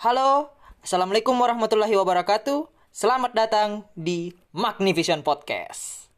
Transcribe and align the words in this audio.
Halo, 0.00 0.48
Assalamualaikum 0.80 1.36
warahmatullahi 1.36 1.92
wabarakatuh. 1.92 2.64
Selamat 2.88 3.36
datang 3.36 3.84
di 3.92 4.32
Magnivision 4.48 5.20
Podcast. 5.20 6.08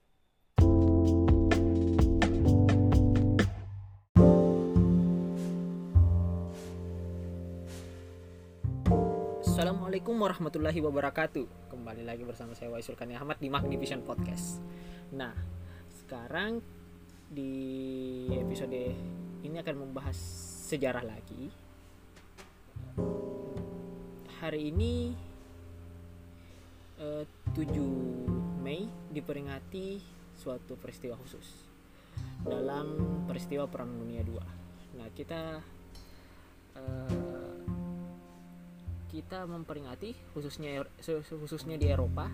Assalamualaikum 9.43 10.15
warahmatullahi 10.15 10.79
wabarakatuh. 10.79 11.75
Kembali 11.75 12.07
lagi 12.07 12.23
bersama 12.23 12.55
saya 12.55 12.71
Waisul 12.71 12.95
Kani 12.95 13.19
Ahmad 13.19 13.43
di 13.43 13.51
Magnivision 13.51 14.07
Podcast. 14.07 14.63
Nah, 15.11 15.35
sekarang 15.91 16.63
di 17.27 17.51
episode 18.31 18.95
ini 19.43 19.59
akan 19.59 19.75
membahas 19.75 20.15
sejarah 20.71 21.03
lagi. 21.03 21.51
Hari 24.43 24.75
ini 24.75 25.15
eh, 26.99 27.25
7 27.55 28.59
Mei 28.59 28.91
diperingati 29.15 30.03
suatu 30.35 30.75
peristiwa 30.75 31.15
khusus 31.15 31.71
dalam 32.43 33.23
peristiwa 33.31 33.71
Perang 33.71 33.95
Dunia 34.03 34.27
II. 34.27 34.43
Nah, 34.99 35.07
kita 35.15 35.63
eh, 36.75 37.55
kita 39.15 39.47
memperingati 39.47 40.11
khususnya 40.35 40.91
khususnya 41.39 41.79
di 41.79 41.87
Eropa 41.87 42.27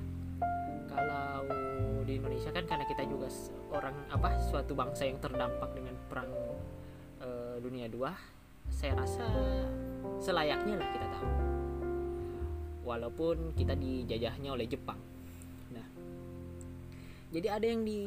kalau 0.89 1.45
di 2.09 2.17
Indonesia 2.17 2.48
kan 2.56 2.65
karena 2.65 2.89
kita 2.89 3.05
juga 3.05 3.29
orang 3.69 4.09
apa 4.09 4.41
suatu 4.48 4.73
bangsa 4.73 5.05
yang 5.05 5.20
terdampak 5.20 5.77
dengan 5.77 5.93
perang 6.09 6.33
eh, 7.20 7.61
dunia 7.61 7.84
II 7.84 8.09
saya 8.73 8.97
rasa 8.97 9.29
selayaknya 10.25 10.81
lah 10.81 10.89
kita 10.89 11.05
tahu 11.12 11.58
walaupun 12.88 13.53
kita 13.53 13.77
dijajahnya 13.77 14.56
oleh 14.56 14.64
Jepang. 14.64 14.97
Nah 15.77 15.86
jadi 17.28 17.61
ada 17.61 17.67
yang 17.69 17.84
di 17.84 18.00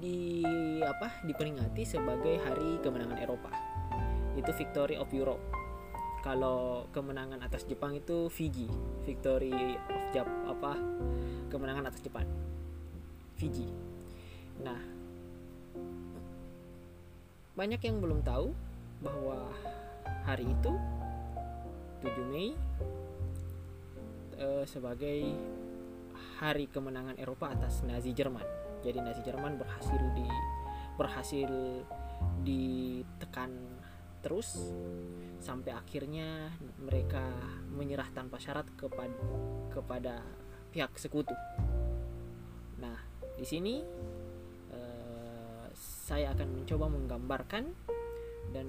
di 0.00 0.40
apa 0.80 1.20
diperingati 1.28 1.84
sebagai 1.84 2.40
hari 2.40 2.80
kemenangan 2.80 3.20
Eropa. 3.20 3.52
Itu 4.32 4.50
Victory 4.56 4.96
of 4.96 5.12
Europe. 5.12 5.44
Kalau 6.24 6.88
kemenangan 6.96 7.44
atas 7.44 7.68
Jepang 7.68 7.92
itu 7.92 8.32
Fiji. 8.32 8.64
Victory 9.04 9.76
of 9.76 10.02
Jap 10.16 10.28
apa 10.48 10.80
kemenangan 11.52 11.92
atas 11.92 12.00
Jepang. 12.00 12.24
Fiji. 13.36 13.68
Nah 14.64 14.80
banyak 17.54 17.78
yang 17.84 18.02
belum 18.02 18.24
tahu 18.26 18.50
bahwa 19.04 19.52
hari 20.26 20.48
itu 20.48 20.72
7 22.02 22.32
Mei 22.32 22.56
eh, 24.38 24.64
sebagai 24.66 25.18
hari 26.42 26.66
kemenangan 26.70 27.18
Eropa 27.18 27.54
atas 27.54 27.82
Nazi 27.86 28.10
Jerman 28.14 28.64
jadi 28.84 29.00
Nazi 29.00 29.24
Jerman 29.24 29.56
berhasil 29.56 30.00
di 30.12 30.28
berhasil 30.94 31.48
ditekan 32.44 33.50
terus 34.20 34.72
sampai 35.40 35.76
akhirnya 35.76 36.52
mereka 36.80 37.24
menyerah 37.72 38.08
tanpa 38.12 38.40
syarat 38.40 38.64
kepada 38.76 39.12
kepada 39.68 40.24
pihak 40.72 40.96
sekutu. 40.96 41.36
Nah, 42.80 42.96
di 43.36 43.44
sini 43.44 43.84
eh, 44.72 45.64
saya 45.76 46.32
akan 46.32 46.62
mencoba 46.62 46.86
menggambarkan 46.88 47.64
dan 48.56 48.66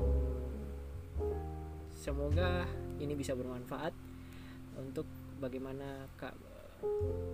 semoga 1.95 2.67
ini 2.99 3.15
bisa 3.15 3.31
bermanfaat 3.31 3.95
untuk 4.75 5.07
bagaimana 5.39 6.09
ka- 6.15 6.37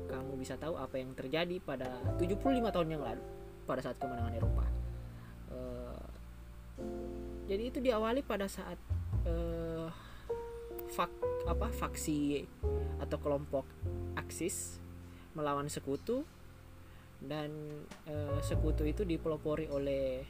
kamu 0.07 0.33
bisa 0.39 0.55
tahu 0.55 0.77
apa 0.77 0.95
yang 0.97 1.11
terjadi 1.17 1.57
pada 1.61 1.97
75 2.19 2.71
tahun 2.71 2.89
yang 2.89 3.03
lalu 3.03 3.23
pada 3.65 3.81
saat 3.83 3.97
kemenangan 3.99 4.33
Eropa. 4.35 4.65
Eh, 5.51 6.03
jadi 7.51 7.63
itu 7.67 7.79
diawali 7.83 8.21
pada 8.23 8.47
saat 8.47 8.77
eh, 9.27 9.87
fak 10.91 11.11
apa 11.47 11.71
faksi 11.71 12.43
atau 12.99 13.17
kelompok 13.17 13.63
Aksis 14.19 14.77
melawan 15.33 15.71
sekutu 15.71 16.27
dan 17.21 17.53
eh, 18.09 18.39
sekutu 18.41 18.83
itu 18.83 19.05
dipelopori 19.05 19.69
oleh 19.69 20.25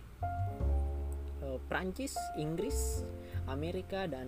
eh, 1.41 1.59
Prancis, 1.66 2.13
Inggris, 2.38 3.01
Amerika 3.47 4.06
dan 4.06 4.28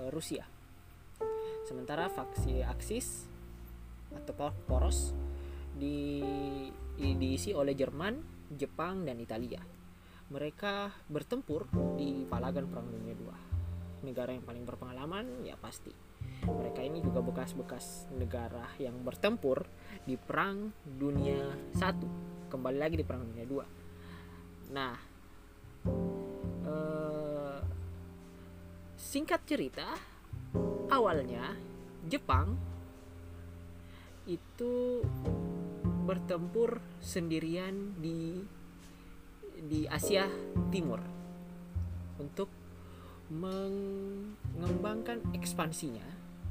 eh, 0.00 0.08
Rusia. 0.10 0.59
Sementara 1.70 2.10
faksi 2.10 2.66
Aksis 2.66 3.30
atau 4.10 4.34
po- 4.34 4.58
poros 4.66 5.14
di, 5.78 6.18
di- 6.98 7.14
diisi 7.14 7.54
oleh 7.54 7.78
Jerman, 7.78 8.18
Jepang 8.50 9.06
dan 9.06 9.22
Italia 9.22 9.62
mereka 10.30 10.94
bertempur 11.10 11.66
di 11.98 12.22
Palagan 12.30 12.70
Perang 12.70 12.86
Dunia 12.86 13.14
II. 13.18 13.34
Negara 14.06 14.30
yang 14.30 14.46
paling 14.46 14.62
berpengalaman 14.62 15.42
ya 15.42 15.58
pasti. 15.58 15.90
Mereka 16.46 16.80
ini 16.86 17.02
juga 17.02 17.18
bekas-bekas 17.20 18.06
negara 18.14 18.70
yang 18.78 19.02
bertempur 19.02 19.66
di 20.06 20.14
Perang 20.14 20.70
Dunia 20.86 21.50
I. 21.74 21.92
Kembali 22.46 22.78
lagi 22.78 22.94
di 22.94 23.02
Perang 23.02 23.26
Dunia 23.26 23.44
II. 23.44 23.60
Nah, 24.70 24.94
eh, 26.62 27.58
singkat 28.94 29.42
cerita, 29.42 29.98
awalnya 30.90 31.56
Jepang 32.10 32.58
itu 34.26 35.02
bertempur 36.06 36.82
sendirian 37.02 37.94
di 37.98 38.42
di 39.60 39.84
Asia 39.86 40.26
Timur 40.72 41.00
untuk 42.18 42.48
mengembangkan 43.30 45.22
ekspansinya 45.36 46.02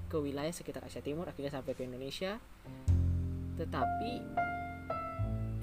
ke 0.08 0.18
wilayah 0.18 0.54
sekitar 0.56 0.88
Asia 0.88 1.04
Timur 1.04 1.28
akhirnya 1.28 1.52
sampai 1.54 1.76
ke 1.76 1.84
Indonesia. 1.86 2.40
Tetapi 3.60 4.12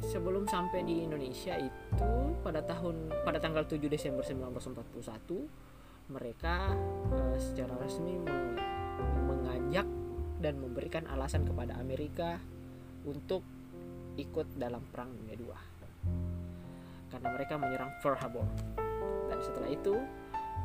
sebelum 0.07 0.45
sampai 0.47 0.85
di 0.85 1.03
Indonesia 1.03 1.57
itu 1.57 2.13
pada 2.45 2.61
tahun 2.63 3.11
pada 3.25 3.41
tanggal 3.41 3.65
7 3.65 3.81
Desember 3.89 4.23
1941 4.23 5.76
mereka 6.11 6.75
eh, 7.13 7.39
secara 7.39 7.75
resmi 7.81 8.15
meng- 8.19 8.59
mengajak 9.27 9.87
dan 10.39 10.55
memberikan 10.61 11.05
alasan 11.11 11.43
kepada 11.43 11.75
Amerika 11.81 12.39
untuk 13.07 13.43
ikut 14.17 14.57
dalam 14.57 14.81
perang 14.91 15.13
dunia 15.13 15.37
II 15.37 15.53
karena 17.11 17.29
mereka 17.33 17.55
menyerang 17.57 17.91
Pearl 18.03 18.19
Harbor. 18.19 18.47
Dan 19.31 19.39
setelah 19.41 19.71
itu 19.71 19.95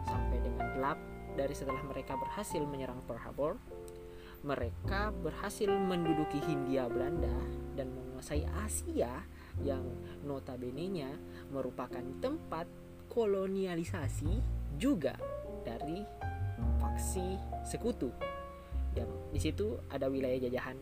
sampai 0.04 0.38
dengan 0.42 0.66
gelap 0.74 1.00
dari 1.38 1.54
setelah 1.56 1.82
mereka 1.86 2.18
berhasil 2.18 2.62
menyerang 2.66 3.00
Pearl 3.06 3.22
Harbor, 3.22 3.54
mereka 4.42 5.14
berhasil 5.14 5.70
menduduki 5.70 6.42
Hindia 6.42 6.90
Belanda 6.90 7.32
dan 7.78 7.94
menguasai 7.94 8.44
Asia 8.66 9.22
yang 9.62 9.86
notabene-nya 10.26 11.14
merupakan 11.54 12.02
tempat 12.20 12.66
kolonialisasi 13.14 14.61
juga 14.76 15.16
dari 15.64 16.04
faksi 16.80 17.40
sekutu. 17.64 18.12
Dan 18.92 19.08
di 19.32 19.40
situ 19.40 19.80
ada 19.88 20.12
wilayah 20.12 20.38
jajahan 20.38 20.76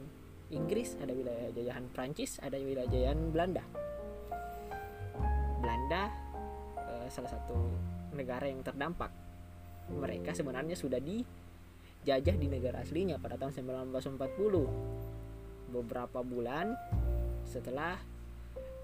Inggris, 0.49 0.97
ada 0.97 1.13
wilayah 1.13 1.53
jajahan 1.53 1.85
Prancis, 1.93 2.41
ada 2.41 2.57
wilayah 2.57 2.89
jajahan 2.89 3.29
Belanda. 3.29 3.61
Belanda 5.61 6.09
eh, 6.89 7.07
salah 7.13 7.29
satu 7.29 7.53
negara 8.17 8.49
yang 8.49 8.65
terdampak. 8.65 9.13
Mereka 9.89 10.33
sebenarnya 10.33 10.77
sudah 10.77 11.01
dijajah 11.01 12.35
di 12.37 12.47
negara 12.49 12.81
aslinya 12.81 13.21
pada 13.21 13.37
tahun 13.37 13.53
1940. 13.61 15.69
Beberapa 15.69 16.25
bulan 16.25 16.73
setelah 17.45 18.01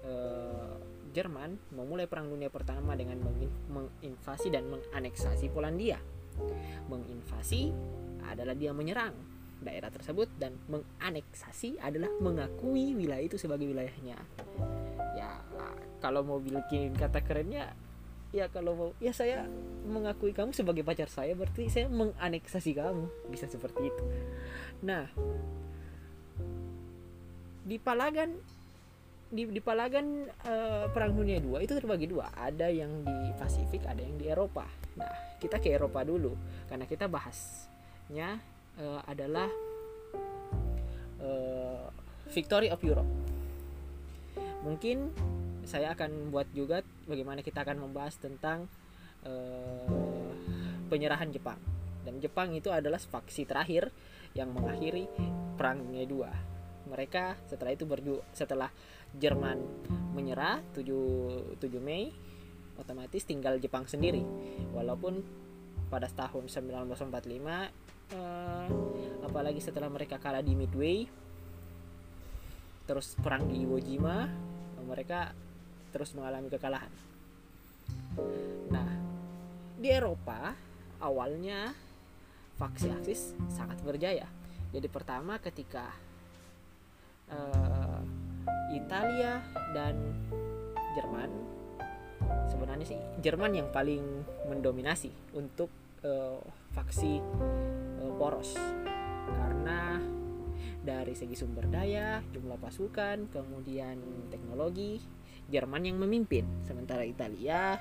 eh, 0.06 0.74
Jerman 1.16 1.56
memulai 1.72 2.04
Perang 2.04 2.28
Dunia 2.28 2.52
Pertama 2.52 2.92
dengan 2.92 3.16
mengin- 3.24 3.56
menginvasi 3.72 4.52
dan 4.52 4.68
menganeksasi 4.68 5.48
Polandia. 5.48 5.96
Menginvasi 6.92 7.72
adalah 8.28 8.52
dia 8.52 8.76
menyerang 8.76 9.16
daerah 9.64 9.88
tersebut 9.88 10.28
dan 10.36 10.52
menganeksasi 10.68 11.80
adalah 11.80 12.12
mengakui 12.20 12.92
wilayah 12.92 13.24
itu 13.24 13.40
sebagai 13.40 13.64
wilayahnya. 13.64 14.20
Ya 15.16 15.40
kalau 16.04 16.20
mau 16.20 16.36
bikin 16.36 16.92
kata 16.92 17.24
kerennya 17.24 17.72
ya 18.36 18.52
kalau 18.52 18.76
mau 18.76 18.90
ya 19.00 19.16
saya 19.16 19.48
mengakui 19.88 20.36
kamu 20.36 20.52
sebagai 20.52 20.84
pacar 20.84 21.08
saya 21.08 21.32
berarti 21.32 21.72
saya 21.72 21.88
menganeksasi 21.88 22.76
kamu. 22.76 23.08
Bisa 23.32 23.48
seperti 23.48 23.88
itu. 23.88 24.04
Nah 24.84 25.08
di 27.64 27.80
Palagan 27.80 28.36
di, 29.26 29.42
di 29.50 29.60
Palagan 29.60 30.28
eh, 30.28 30.86
Perang 30.90 31.12
Dunia 31.14 31.42
II 31.42 31.58
itu 31.58 31.74
terbagi 31.74 32.06
dua 32.06 32.30
ada 32.34 32.70
yang 32.70 33.02
di 33.02 33.30
Pasifik 33.34 33.82
ada 33.86 33.98
yang 33.98 34.14
di 34.18 34.30
Eropa 34.30 34.66
nah 34.94 35.10
kita 35.42 35.58
ke 35.58 35.74
Eropa 35.74 36.06
dulu 36.06 36.32
karena 36.70 36.86
kita 36.86 37.10
bahas 37.10 37.66
nya 38.06 38.38
uh, 38.78 39.02
adalah 39.06 39.50
uh, 41.20 41.90
Victory 42.30 42.70
of 42.70 42.82
Europe. 42.82 43.08
Mungkin 44.66 45.14
saya 45.66 45.94
akan 45.94 46.30
buat 46.30 46.46
juga 46.54 46.82
bagaimana 47.06 47.42
kita 47.42 47.62
akan 47.66 47.86
membahas 47.86 48.18
tentang 48.18 48.66
uh, 49.26 50.30
penyerahan 50.90 51.30
Jepang. 51.30 51.58
Dan 52.06 52.22
Jepang 52.22 52.54
itu 52.54 52.70
adalah 52.70 53.02
faksi 53.02 53.46
terakhir 53.46 53.90
yang 54.38 54.54
mengakhiri 54.54 55.10
Perang 55.58 55.82
Dunia 55.82 56.06
II. 56.06 56.22
Mereka 56.86 57.36
setelah 57.50 57.74
itu 57.74 57.84
berju 57.84 58.22
setelah 58.30 58.70
Jerman 59.16 59.58
menyerah 60.14 60.62
7 60.74 61.58
7 61.58 61.62
Mei 61.82 62.10
otomatis 62.76 63.24
tinggal 63.24 63.58
Jepang 63.58 63.88
sendiri. 63.88 64.22
Walaupun 64.72 65.22
pada 65.86 66.10
tahun 66.10 66.50
1945 66.50 67.06
uh, 68.14 68.68
apalagi 69.22 69.62
setelah 69.62 69.90
mereka 69.90 70.18
kalah 70.18 70.42
di 70.42 70.54
Midway 70.58 71.06
terus 72.86 73.18
perang 73.18 73.50
di 73.50 73.66
Iwo 73.66 73.78
Jima 73.82 74.30
mereka 74.86 75.34
terus 75.90 76.14
mengalami 76.14 76.46
kekalahan 76.46 76.90
nah 78.70 78.86
di 79.78 79.88
Eropa 79.90 80.54
awalnya 81.02 81.74
faksi 82.58 82.88
Axis 82.94 83.34
sangat 83.50 83.82
berjaya 83.82 84.30
jadi 84.70 84.86
pertama 84.86 85.42
ketika 85.42 85.90
uh, 87.32 88.00
Italia 88.74 89.42
dan 89.72 89.94
Jerman. 90.96 91.30
Sebenarnya 92.50 92.86
sih 92.86 93.00
Jerman 93.22 93.52
yang 93.54 93.68
paling 93.70 94.02
mendominasi 94.48 95.12
untuk 95.36 95.68
uh, 96.02 96.40
faksi 96.72 97.20
uh, 98.02 98.12
poros. 98.16 98.54
Karena 99.26 99.98
dari 100.86 101.12
segi 101.18 101.34
sumber 101.34 101.66
daya, 101.66 102.22
jumlah 102.30 102.58
pasukan, 102.62 103.26
kemudian 103.34 103.98
teknologi, 104.30 105.02
Jerman 105.46 105.86
yang 105.86 105.98
memimpin, 106.02 106.46
sementara 106.66 107.06
Italia 107.06 107.78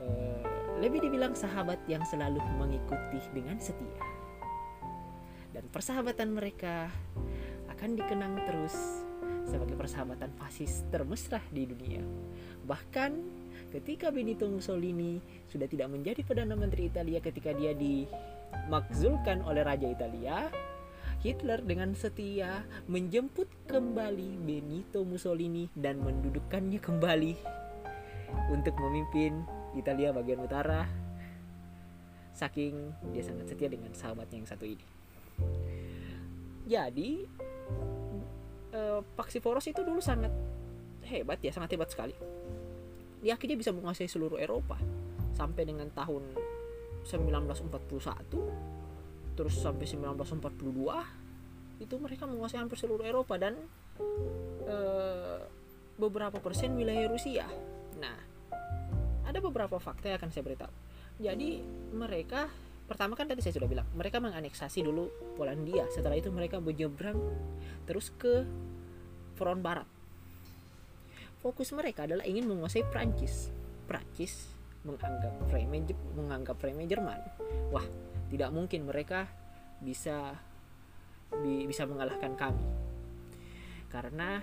uh, 0.00 0.40
lebih 0.80 1.04
dibilang 1.04 1.36
sahabat 1.36 1.80
yang 1.88 2.02
selalu 2.04 2.40
mengikuti 2.56 3.20
dengan 3.32 3.60
setia. 3.60 4.04
Dan 5.54 5.70
persahabatan 5.70 6.34
mereka 6.34 6.90
akan 7.84 8.00
dikenang 8.00 8.40
terus 8.48 9.04
sebagai 9.44 9.76
persahabatan 9.76 10.32
fasis 10.40 10.88
termesra 10.88 11.44
di 11.52 11.68
dunia. 11.68 12.00
Bahkan 12.64 13.12
ketika 13.76 14.08
Benito 14.08 14.48
Mussolini 14.48 15.20
sudah 15.52 15.68
tidak 15.68 15.92
menjadi 15.92 16.24
Perdana 16.24 16.56
Menteri 16.56 16.88
Italia 16.88 17.20
ketika 17.20 17.52
dia 17.52 17.76
dimakzulkan 17.76 19.44
oleh 19.44 19.60
Raja 19.68 19.84
Italia, 19.84 20.48
Hitler 21.20 21.60
dengan 21.60 21.92
setia 21.92 22.64
menjemput 22.88 23.52
kembali 23.68 24.40
Benito 24.40 25.04
Mussolini 25.04 25.68
dan 25.76 26.00
mendudukkannya 26.00 26.80
kembali 26.80 27.36
untuk 28.48 28.80
memimpin 28.80 29.44
Italia 29.76 30.08
bagian 30.16 30.40
utara. 30.40 30.88
Saking 32.32 32.96
dia 33.12 33.20
sangat 33.20 33.52
setia 33.52 33.68
dengan 33.68 33.92
sahabatnya 33.92 34.40
yang 34.40 34.48
satu 34.48 34.64
ini. 34.64 34.93
Jadi, 36.64 37.28
eh, 38.72 39.00
Paksi 39.04 39.38
Poros 39.38 39.68
itu 39.68 39.84
dulu 39.84 40.00
sangat 40.00 40.32
hebat 41.04 41.36
ya, 41.44 41.52
sangat 41.52 41.76
hebat 41.76 41.92
sekali 41.92 42.16
dia 43.24 43.40
akhirnya 43.40 43.56
bisa 43.56 43.72
menguasai 43.72 44.04
seluruh 44.04 44.36
Eropa 44.36 44.76
sampai 45.32 45.64
dengan 45.64 45.88
tahun 45.96 46.28
1941 47.08 49.32
terus 49.32 49.56
sampai 49.56 49.88
1942 49.88 51.80
itu 51.80 51.94
mereka 51.96 52.28
menguasai 52.28 52.60
hampir 52.60 52.76
seluruh 52.76 53.00
Eropa 53.00 53.40
dan 53.40 53.56
e, 54.68 54.76
beberapa 55.98 56.38
persen 56.38 56.78
wilayah 56.78 57.10
Rusia. 57.10 57.50
Nah, 57.98 58.14
ada 59.26 59.42
beberapa 59.42 59.82
fakta 59.82 60.06
yang 60.12 60.22
akan 60.22 60.30
saya 60.30 60.46
beritahu. 60.46 60.70
Jadi 61.18 61.66
mereka 61.90 62.46
pertama 62.84 63.16
kan 63.16 63.24
tadi 63.24 63.40
saya 63.40 63.56
sudah 63.56 63.68
bilang 63.68 63.88
mereka 63.96 64.20
menganeksasi 64.20 64.84
dulu 64.84 65.08
Polandia. 65.34 65.88
Setelah 65.88 66.20
itu 66.20 66.28
mereka 66.28 66.60
menyeberang 66.60 67.16
terus 67.88 68.12
ke 68.14 68.44
front 69.34 69.60
barat 69.64 69.88
fokus 71.44 71.76
mereka 71.76 72.08
adalah 72.08 72.24
ingin 72.24 72.48
menguasai 72.48 72.88
Prancis. 72.88 73.52
Prancis 73.84 74.48
menganggap 74.88 75.36
frame 75.52 75.92
menganggap 76.16 76.56
frame 76.56 76.88
Jerman. 76.88 77.20
Wah, 77.68 77.84
tidak 78.32 78.48
mungkin 78.48 78.88
mereka 78.88 79.28
bisa 79.84 80.32
bi, 81.44 81.68
bisa 81.68 81.84
mengalahkan 81.84 82.32
kami. 82.32 82.64
Karena 83.92 84.40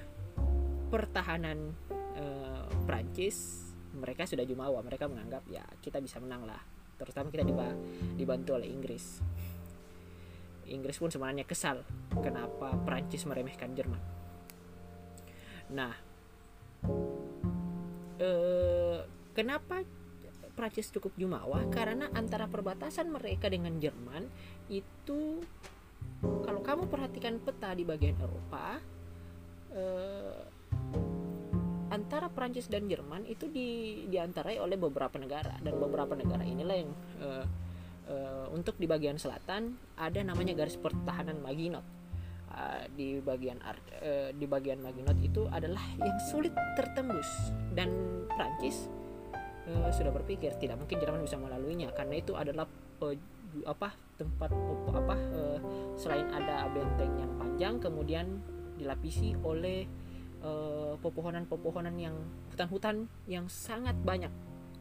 pertahanan 0.93 1.73
e, 1.89 2.25
Prancis 2.85 3.65
mereka 3.97 4.29
sudah 4.29 4.45
jumawa, 4.45 4.85
mereka 4.85 5.09
menganggap 5.09 5.41
ya 5.49 5.65
kita 5.81 5.97
bisa 5.97 6.21
menang 6.21 6.45
lah. 6.45 6.61
Terutama 7.01 7.33
kita 7.33 7.41
dibantu 8.13 8.53
oleh 8.53 8.69
Inggris. 8.69 9.17
Inggris 10.69 11.01
pun 11.01 11.09
sebenarnya 11.09 11.43
kesal 11.43 11.81
kenapa 12.21 12.77
Prancis 12.85 13.25
meremehkan 13.25 13.73
Jerman. 13.73 13.99
Nah, 15.73 15.97
eh, 18.21 18.99
kenapa 19.33 19.83
Prancis 20.53 20.93
cukup 20.93 21.15
jumawa 21.17 21.65
karena 21.73 22.11
antara 22.13 22.45
perbatasan 22.45 23.09
mereka 23.09 23.49
dengan 23.49 23.81
Jerman 23.81 24.29
itu 24.69 25.41
kalau 26.21 26.61
kamu 26.61 26.85
perhatikan 26.85 27.41
peta 27.41 27.73
di 27.73 27.81
bagian 27.81 28.19
Eropa 28.19 28.77
eh, 29.73 30.60
antara 31.91 32.31
Prancis 32.31 32.71
dan 32.71 32.87
Jerman 32.87 33.27
itu 33.27 33.51
di 33.51 34.01
diantarai 34.07 34.57
oleh 34.63 34.79
beberapa 34.79 35.19
negara. 35.19 35.59
Dan 35.59 35.77
beberapa 35.77 36.15
negara 36.15 36.41
inilah 36.47 36.75
yang 36.79 36.91
eh, 37.19 37.45
eh, 38.07 38.45
untuk 38.55 38.79
di 38.79 38.87
bagian 38.87 39.19
selatan 39.19 39.75
ada 39.99 40.19
namanya 40.23 40.55
garis 40.55 40.79
pertahanan 40.79 41.43
Maginot. 41.43 41.83
Uh, 42.51 42.83
di 42.99 43.15
bagian 43.23 43.63
uh, 43.63 44.27
di 44.35 44.43
bagian 44.43 44.83
Maginot 44.83 45.15
itu 45.23 45.47
adalah 45.47 45.79
yang 45.95 46.19
sulit 46.27 46.51
tertembus. 46.75 47.27
Dan 47.71 47.87
Prancis 48.27 48.91
uh, 49.71 49.87
sudah 49.95 50.11
berpikir 50.11 50.59
tidak 50.59 50.75
mungkin 50.75 50.99
Jerman 50.99 51.23
bisa 51.23 51.39
melaluinya. 51.39 51.95
Karena 51.95 52.19
itu 52.19 52.35
adalah 52.35 52.67
uh, 52.99 53.15
apa 53.63 53.95
tempat 54.19 54.51
uh, 54.51 54.95
apa 54.99 55.15
uh, 55.15 55.59
selain 55.95 56.27
ada 56.27 56.67
benteng 56.75 57.11
yang 57.19 57.31
panjang 57.39 57.73
kemudian 57.79 58.25
dilapisi 58.75 59.31
oleh 59.47 59.87
pepohonan-pepohonan 61.05 61.95
uh, 61.95 62.03
yang 62.09 62.15
hutan-hutan 62.53 63.05
yang 63.29 63.45
sangat 63.45 63.93
banyak 64.01 64.33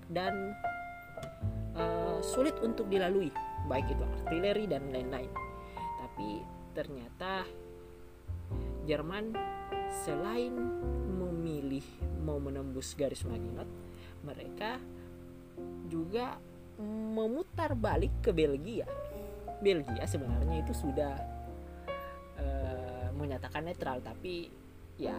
dan 0.08 0.56
uh, 1.76 2.18
sulit 2.24 2.56
untuk 2.64 2.88
dilalui 2.88 3.28
baik 3.68 3.86
itu 3.92 4.04
artileri 4.24 4.64
dan 4.64 4.88
lain-lain 4.88 5.28
tapi 6.00 6.40
ternyata 6.72 7.44
Jerman 8.88 9.36
selain 10.02 10.54
memilih 11.06 11.84
mau 12.24 12.42
menembus 12.42 12.96
garis 12.98 13.22
Maginot, 13.22 13.68
mereka 14.24 14.80
juga 15.86 16.38
memutar 16.80 17.76
balik 17.76 18.10
ke 18.24 18.30
Belgia. 18.32 18.88
Belgia 19.60 20.04
sebenarnya 20.08 20.64
itu 20.64 20.72
sudah 20.72 21.14
uh, 22.40 23.08
menyatakan 23.12 23.68
netral, 23.68 24.00
tapi 24.00 24.48
ya 25.00 25.16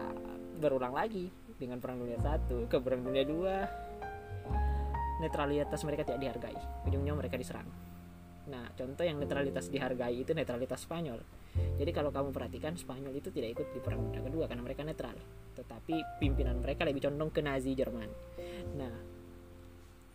berulang 0.62 0.94
lagi 0.94 1.26
dengan 1.58 1.82
Perang 1.82 1.98
Dunia 1.98 2.22
Satu 2.22 2.70
ke 2.70 2.78
Perang 2.78 3.02
Dunia 3.02 3.26
Dua, 3.26 3.66
netralitas 5.18 5.82
mereka 5.82 6.06
tidak 6.06 6.22
dihargai. 6.22 6.58
Ujungnya 6.86 7.18
mereka 7.18 7.34
diserang. 7.34 7.66
Nah, 8.46 8.70
contoh 8.78 9.02
yang 9.02 9.18
netralitas 9.18 9.66
dihargai 9.66 10.22
itu 10.22 10.30
netralitas 10.34 10.86
Spanyol 10.86 11.18
jadi 11.52 11.90
kalau 11.92 12.10
kamu 12.14 12.32
perhatikan 12.32 12.72
Spanyol 12.78 13.12
itu 13.12 13.28
tidak 13.28 13.58
ikut 13.58 13.66
di 13.76 13.80
perang 13.82 14.00
dunia 14.08 14.24
kedua 14.24 14.44
karena 14.48 14.62
mereka 14.64 14.82
netral, 14.86 15.16
tetapi 15.52 16.00
pimpinan 16.16 16.62
mereka 16.64 16.88
lebih 16.88 17.04
condong 17.04 17.28
ke 17.28 17.44
Nazi 17.44 17.76
Jerman. 17.76 18.08
Nah, 18.80 18.94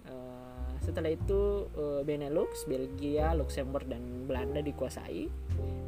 uh, 0.09 0.71
setelah 0.81 1.13
itu 1.13 1.69
uh, 1.77 2.01
Benelux, 2.01 2.65
Belgia, 2.65 3.37
Luxembourg 3.37 3.85
dan 3.85 4.01
Belanda 4.25 4.63
dikuasai. 4.65 5.29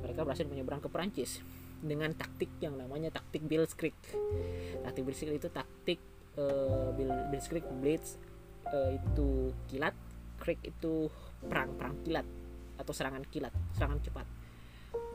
Mereka 0.05 0.21
berhasil 0.21 0.45
menyeberang 0.45 0.83
ke 0.85 0.89
Prancis 0.91 1.41
dengan 1.79 2.11
taktik 2.15 2.51
yang 2.59 2.75
namanya 2.75 3.09
taktik 3.11 3.43
Blitzkrieg. 3.47 3.95
Taktik 4.83 5.03
Blitzkrieg 5.07 5.39
itu 5.39 5.49
taktik 5.51 5.99
uh, 6.35 6.91
Blitzkrieg 7.31 7.65
Blitz 7.79 8.19
uh, 8.69 8.91
itu 8.93 9.55
kilat, 9.71 9.95
Krieg 10.39 10.59
itu 10.63 11.07
perang 11.39 11.75
perang 11.75 11.95
kilat 12.03 12.27
atau 12.79 12.93
serangan 12.95 13.23
kilat, 13.27 13.51
serangan 13.75 13.99
cepat 13.99 14.27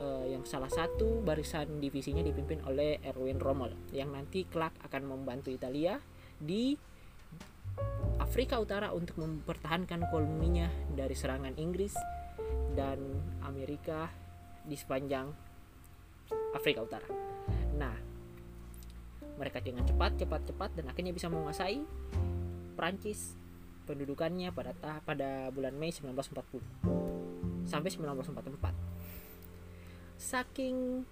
uh, 0.01 0.25
yang 0.29 0.45
salah 0.45 0.71
satu 0.71 1.25
barisan 1.25 1.81
divisinya 1.81 2.21
dipimpin 2.21 2.61
oleh 2.69 3.01
Erwin 3.05 3.41
Rommel 3.41 3.73
yang 3.95 4.13
nanti 4.13 4.45
kelak 4.49 4.75
akan 4.85 5.09
membantu 5.09 5.49
Italia 5.49 5.99
di 6.37 6.77
Afrika 8.23 8.63
Utara 8.63 8.95
untuk 8.95 9.19
mempertahankan 9.19 10.07
koloninya 10.11 10.71
dari 10.95 11.15
serangan 11.19 11.59
Inggris 11.59 11.95
dan 12.75 12.99
Amerika 13.43 14.07
di 14.63 14.79
sepanjang 14.79 15.31
Afrika 16.55 16.81
Utara. 16.87 17.07
Nah, 17.75 17.95
mereka 19.35 19.59
dengan 19.59 19.83
cepat, 19.83 20.15
cepat, 20.17 20.47
cepat 20.47 20.71
dan 20.79 20.87
akhirnya 20.89 21.11
bisa 21.11 21.27
menguasai 21.27 21.83
Prancis 22.79 23.35
pendudukannya 23.85 24.49
pada 24.55 24.73
pada 25.05 25.51
bulan 25.53 25.77
Mei 25.77 25.93
1940 25.93 27.69
sampai 27.69 27.91
1944. 27.91 28.73
Saking 30.17 31.05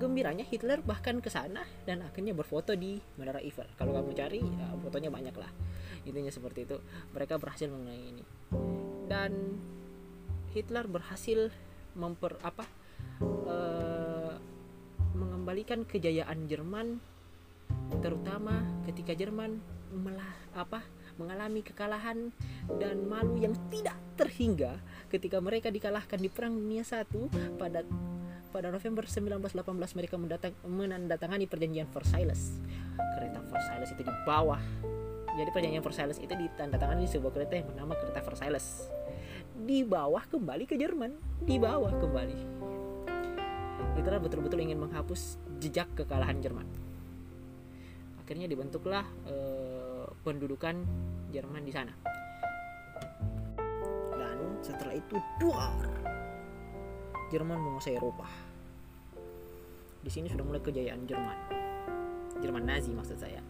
gembiranya 0.00 0.44
Hitler 0.48 0.80
bahkan 0.80 1.20
ke 1.20 1.28
sana 1.28 1.60
dan 1.84 2.00
akhirnya 2.00 2.32
berfoto 2.32 2.72
di 2.72 2.96
Menara 3.20 3.40
Eiffel. 3.44 3.68
Kalau 3.76 3.92
kamu 3.92 4.16
cari 4.16 4.40
ya, 4.40 4.72
fotonya 4.80 5.12
banyak 5.12 5.36
lah. 5.36 5.52
Intinya 6.08 6.32
seperti 6.32 6.64
itu. 6.64 6.80
Mereka 7.12 7.36
berhasil 7.36 7.68
mengenai 7.68 8.00
ini. 8.00 8.24
Dan 9.04 9.60
Hitler 10.56 10.88
berhasil 10.88 11.52
memper 11.92 12.40
apa 12.40 12.64
uh, 13.22 14.34
mengembalikan 15.16 15.84
kejayaan 15.84 16.48
Jerman 16.48 17.00
terutama 18.00 18.64
ketika 18.86 19.12
Jerman 19.16 19.60
melah 19.90 20.30
apa 20.54 20.86
mengalami 21.18 21.60
kekalahan 21.60 22.32
dan 22.80 23.04
malu 23.04 23.36
yang 23.36 23.52
tidak 23.68 23.98
terhingga 24.16 24.80
ketika 25.12 25.42
mereka 25.42 25.68
dikalahkan 25.68 26.16
di 26.16 26.30
Perang 26.32 26.56
Dunia 26.56 26.86
I 26.86 27.04
pada 27.58 27.84
pada 28.50 28.68
November 28.74 29.06
1918 29.06 29.98
mereka 29.98 30.14
mendatang, 30.18 30.54
menandatangani 30.66 31.46
perjanjian 31.46 31.86
Versailles. 31.94 32.58
Kereta 32.98 33.40
Versailles 33.46 33.90
itu 33.94 34.02
di 34.02 34.14
bawah. 34.26 34.58
Jadi 35.38 35.50
perjanjian 35.54 35.84
Versailles 35.86 36.18
itu 36.18 36.34
ditandatangani 36.34 37.06
di 37.06 37.10
sebuah 37.10 37.30
kereta 37.30 37.54
yang 37.54 37.70
bernama 37.70 37.94
kereta 37.94 38.20
Versailles. 38.26 38.90
Di 39.54 39.86
bawah 39.86 40.26
kembali 40.26 40.66
ke 40.66 40.74
Jerman, 40.74 41.14
di 41.46 41.62
bawah 41.62 41.94
kembali. 41.94 42.38
Itulah 44.00 44.16
betul-betul 44.16 44.64
ingin 44.64 44.80
menghapus 44.80 45.36
jejak 45.60 45.92
kekalahan 45.92 46.40
Jerman. 46.40 46.64
Akhirnya 48.24 48.48
dibentuklah 48.48 49.04
eh, 49.28 50.08
pendudukan 50.24 50.80
Jerman 51.28 51.60
di 51.60 51.72
sana. 51.72 51.92
Dan 54.16 54.64
setelah 54.64 54.96
itu 54.96 55.20
duar 55.36 55.84
Jerman 57.28 57.60
menguasai 57.60 58.00
Eropa. 58.00 58.24
Di 60.00 60.08
sini 60.08 60.32
sudah 60.32 60.48
mulai 60.48 60.64
kejayaan 60.64 61.04
Jerman. 61.04 61.38
Jerman 62.40 62.64
Nazi 62.64 62.96
maksud 62.96 63.20
saya. 63.20 63.44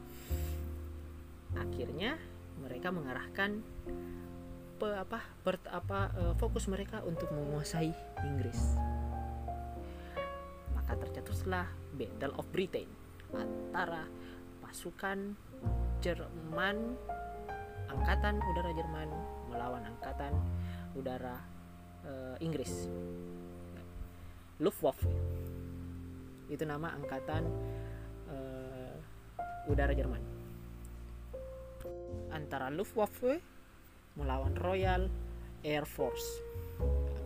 Akhirnya 1.54 2.18
mereka 2.58 2.90
mengarahkan 2.90 3.62
pe, 4.82 4.88
apa, 4.98 5.22
apa 5.70 6.00
e, 6.10 6.22
fokus 6.36 6.66
mereka 6.66 7.06
untuk 7.06 7.30
menguasai 7.30 7.94
Inggris. 8.26 8.89
Tercetuslah 11.40 11.72
Battle 11.96 12.36
of 12.36 12.44
Britain 12.52 12.84
antara 13.32 14.04
pasukan 14.60 15.32
Jerman 16.04 16.76
angkatan 17.88 18.44
udara 18.44 18.76
Jerman 18.76 19.08
melawan 19.48 19.88
angkatan 19.88 20.36
udara 20.92 21.40
e, 22.04 22.44
Inggris. 22.44 22.84
Luftwaffe 24.60 25.08
itu 26.52 26.60
nama 26.68 26.92
angkatan 26.92 27.48
uh, 28.28 29.72
udara 29.72 29.96
Jerman. 29.96 30.20
Antara 32.36 32.68
Luftwaffe 32.68 33.40
melawan 34.12 34.52
Royal 34.60 35.08
Air 35.64 35.88
Force 35.88 36.44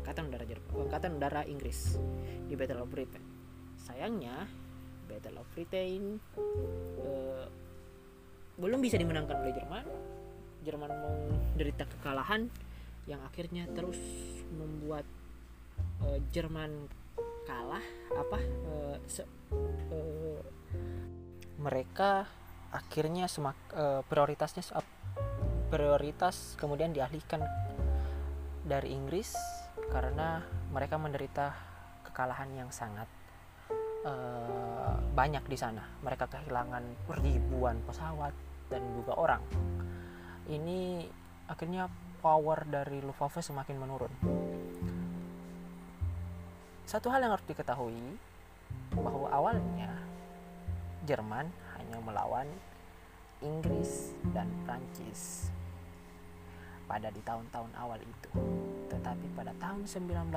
angkatan 0.06 0.30
udara 0.30 0.46
Jerman 0.46 0.70
angkatan 0.86 1.18
udara 1.18 1.42
Inggris 1.50 1.98
di 2.46 2.54
Battle 2.54 2.86
of 2.86 2.94
Britain 2.94 3.33
sayangnya 3.84 4.48
Battle 5.04 5.44
of 5.44 5.48
Britain 5.52 6.18
uh, 7.04 7.46
belum 8.56 8.80
bisa 8.80 8.96
dimenangkan 8.96 9.44
oleh 9.44 9.52
Jerman. 9.52 9.84
Jerman 10.64 10.90
menderita 10.90 11.84
kekalahan 11.84 12.48
yang 13.04 13.20
akhirnya 13.20 13.68
terus 13.76 14.00
membuat 14.48 15.04
uh, 16.00 16.18
Jerman 16.32 16.88
kalah. 17.44 17.84
Apa 18.16 18.38
uh, 18.40 18.96
se, 19.04 19.22
uh, 19.92 20.40
mereka 21.60 22.24
akhirnya 22.72 23.28
semak 23.28 23.54
uh, 23.76 24.02
prioritasnya 24.08 24.64
prioritas 25.70 26.58
kemudian 26.58 26.90
dialihkan 26.90 27.44
dari 28.64 28.96
Inggris 28.96 29.36
karena 29.92 30.42
mereka 30.72 30.96
menderita 30.96 31.54
kekalahan 32.08 32.50
yang 32.56 32.70
sangat 32.72 33.06
uh, 34.04 34.96
banyak 35.12 35.44
di 35.48 35.56
sana. 35.58 35.82
Mereka 36.04 36.30
kehilangan 36.30 36.84
ribuan 37.20 37.80
pesawat 37.88 38.32
dan 38.68 38.82
juga 38.94 39.16
orang. 39.16 39.42
Ini 40.48 41.08
akhirnya 41.48 41.88
power 42.20 42.64
dari 42.64 43.04
Luftwaffe 43.04 43.44
semakin 43.44 43.76
menurun 43.76 44.12
satu 46.84 47.08
hal 47.08 47.24
yang 47.24 47.32
harus 47.32 47.48
diketahui 47.48 48.20
bahwa 48.92 49.28
awalnya 49.32 49.88
Jerman 51.08 51.48
hanya 51.76 51.98
melawan 52.00 52.48
Inggris 53.40 54.12
dan 54.32 54.48
Prancis 54.64 55.48
pada 56.84 57.08
di 57.08 57.20
tahun-tahun 57.24 57.72
awal 57.76 58.00
itu. 58.00 58.30
Tetapi 58.92 59.26
pada 59.32 59.56
tahun 59.56 59.88
1941 59.88 60.28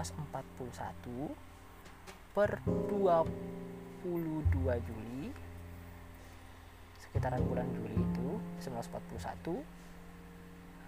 per 2.37 2.61
22 2.69 4.05
Juli 4.85 5.33
sekitaran 7.01 7.41
bulan 7.41 7.65
Juli 7.73 7.97
itu 7.97 8.37
1941 8.61 9.57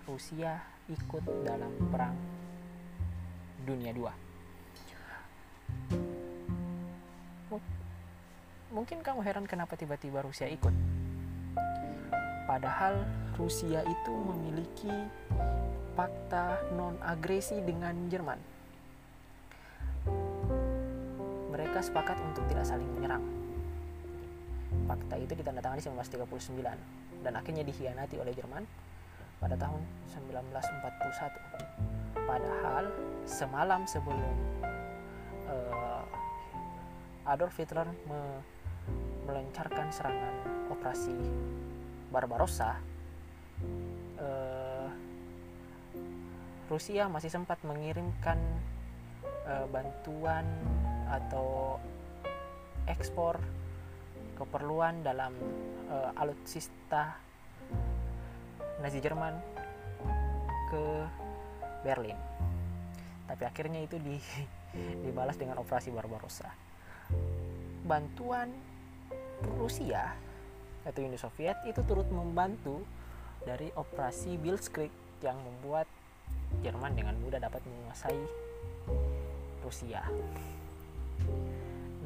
Rusia 0.06 0.62
ikut 0.94 1.26
dalam 1.42 1.74
perang 1.90 2.14
dunia 3.66 3.90
2 3.98 4.30
Mungkin 8.70 9.02
kamu 9.02 9.26
heran 9.26 9.50
kenapa 9.50 9.74
tiba-tiba 9.74 10.22
Rusia 10.22 10.46
ikut. 10.46 10.70
Padahal 12.46 13.02
Rusia 13.34 13.82
itu 13.82 14.14
memiliki 14.14 14.94
fakta 15.98 16.70
non-agresi 16.78 17.66
dengan 17.66 18.06
Jerman. 18.14 18.59
Mereka 21.70 21.86
sepakat 21.86 22.18
untuk 22.26 22.42
tidak 22.50 22.66
saling 22.66 22.90
menyerang. 22.98 23.22
Fakta 24.90 25.22
itu 25.22 25.38
ditandatangani 25.38 25.86
1939 25.86 26.66
dan 27.22 27.34
akhirnya 27.38 27.62
dikhianati 27.62 28.18
oleh 28.18 28.34
Jerman 28.34 28.66
pada 29.38 29.54
tahun 29.54 29.78
1941. 30.10 32.26
Padahal 32.26 32.90
semalam 33.30 33.86
sebelum 33.86 34.34
uh, 35.46 36.02
Adolf 37.30 37.54
Hitler 37.62 37.86
me 38.10 38.42
melancarkan 39.30 39.94
serangan 39.94 40.74
operasi 40.74 41.14
Barbarossa, 42.10 42.82
uh, 44.18 44.90
Rusia 46.66 47.06
masih 47.14 47.30
sempat 47.30 47.62
mengirimkan 47.62 48.42
uh, 49.50 49.66
bantuan 49.74 50.46
atau 51.10 51.82
ekspor 52.86 53.42
keperluan 54.38 55.02
dalam 55.02 55.34
uh, 55.90 56.14
alutsista 56.16 57.18
Nazi 58.80 59.04
Jerman 59.04 59.36
ke 60.72 60.86
Berlin. 61.84 62.16
Tapi 63.28 63.44
akhirnya 63.44 63.84
itu 63.84 64.00
di, 64.00 64.16
dibalas 65.06 65.36
dengan 65.36 65.60
operasi 65.60 65.92
Barbarossa. 65.92 66.48
Bantuan 67.84 68.54
Rusia 69.60 70.14
atau 70.86 71.04
Uni 71.04 71.20
Soviet 71.20 71.60
itu 71.68 71.84
turut 71.84 72.08
membantu 72.08 72.86
dari 73.44 73.68
operasi 73.76 74.40
Blitzkrieg 74.40 74.94
yang 75.20 75.36
membuat 75.42 75.90
Jerman 76.64 76.96
dengan 76.96 77.16
mudah 77.20 77.38
dapat 77.38 77.62
menguasai 77.68 78.20
Rusia. 79.70 80.02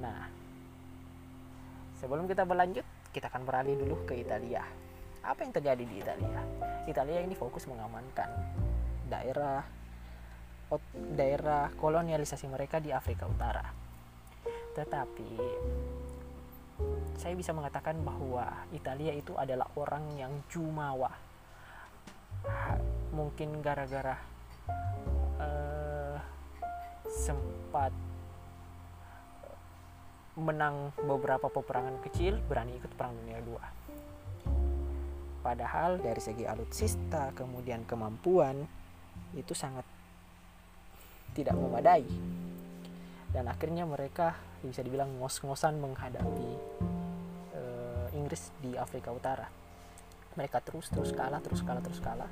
Nah, 0.04 0.28
sebelum 1.96 2.28
kita 2.28 2.44
berlanjut, 2.44 2.84
kita 3.16 3.32
akan 3.32 3.48
beralih 3.48 3.80
dulu 3.80 4.04
ke 4.04 4.20
Italia. 4.20 4.68
Apa 5.24 5.48
yang 5.48 5.56
terjadi 5.56 5.80
di 5.88 5.96
Italia? 6.04 6.44
Italia 6.84 7.24
ini 7.24 7.32
fokus 7.32 7.64
mengamankan 7.72 8.28
daerah 9.08 9.64
daerah 11.16 11.72
kolonialisasi 11.80 12.52
mereka 12.52 12.84
di 12.84 12.92
Afrika 12.92 13.32
Utara. 13.32 13.64
Tetapi 14.76 15.32
saya 17.16 17.38
bisa 17.40 17.56
mengatakan 17.56 17.96
bahwa 18.04 18.68
Italia 18.76 19.16
itu 19.16 19.32
adalah 19.40 19.72
orang 19.80 20.20
yang 20.20 20.34
jumawa. 20.52 21.16
Mungkin 23.16 23.64
gara-gara 23.64 24.20
uh, 25.40 26.18
sempat 27.14 27.94
menang 30.34 30.90
beberapa 31.06 31.46
peperangan 31.46 32.02
kecil 32.02 32.42
berani 32.50 32.74
ikut 32.82 32.90
perang 32.98 33.14
dunia 33.14 33.38
II 33.46 33.62
padahal 35.44 36.00
dari 36.00 36.24
segi 36.24 36.48
alutsista 36.48 37.36
kemudian 37.36 37.84
kemampuan 37.84 38.64
itu 39.36 39.52
sangat 39.52 39.84
tidak 41.36 41.58
memadai. 41.60 42.08
Dan 43.34 43.50
akhirnya 43.50 43.84
mereka 43.84 44.38
bisa 44.62 44.86
dibilang 44.86 45.20
ngos-ngosan 45.20 45.82
menghadapi 45.82 46.50
uh, 47.58 48.08
Inggris 48.16 48.54
di 48.62 48.78
Afrika 48.78 49.10
Utara. 49.12 49.50
Mereka 50.38 50.62
terus 50.62 50.88
terus 50.90 51.12
kalah 51.12 51.42
terus 51.42 51.66
kalah 51.66 51.82
terus 51.84 52.00
kalah 52.00 52.30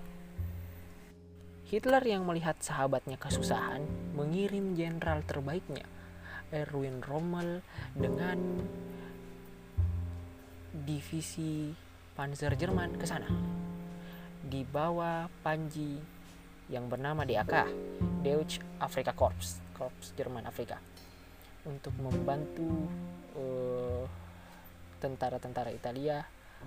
Hitler 1.71 2.03
yang 2.03 2.27
melihat 2.27 2.59
sahabatnya 2.59 3.15
kesusahan 3.15 3.79
mengirim 4.11 4.75
jenderal 4.75 5.23
terbaiknya 5.23 5.87
Erwin 6.51 6.99
Rommel 6.99 7.63
dengan 7.95 8.35
divisi 10.75 11.71
Panzer 12.11 12.59
Jerman 12.59 12.99
ke 12.99 13.07
sana. 13.07 13.31
Di 14.43 14.67
bawah 14.67 15.31
Panji 15.39 15.95
yang 16.67 16.91
bernama 16.91 17.23
DAK, 17.23 17.71
Deutsche 18.19 18.59
Afrika 18.83 19.15
Korps, 19.15 19.63
Korps 19.71 20.11
Jerman 20.19 20.43
Afrika, 20.43 20.75
untuk 21.63 21.95
membantu 22.03 22.67
tentara 24.99 25.39
tentara-tentara 25.39 25.71
Italia 25.71 26.19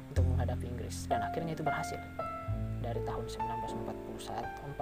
untuk 0.08 0.24
menghadapi 0.32 0.64
Inggris 0.64 1.04
dan 1.06 1.22
akhirnya 1.28 1.52
itu 1.52 1.62
berhasil 1.62 2.00
dari 2.84 3.00
tahun 3.08 3.24
1941 3.24 4.76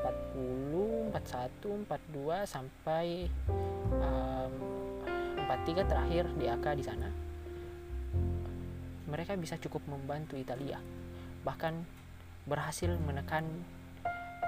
40 0.00 1.12
41 1.12 1.12
42 1.12 2.48
sampai 2.48 3.28
um, 4.00 4.52
43 5.44 5.84
terakhir 5.84 6.24
di 6.40 6.48
AK 6.48 6.66
di 6.80 6.84
sana 6.84 7.12
mereka 9.12 9.36
bisa 9.36 9.60
cukup 9.60 9.84
membantu 9.84 10.40
Italia. 10.40 10.80
Bahkan 11.44 11.74
berhasil 12.48 12.88
menekan 13.04 13.44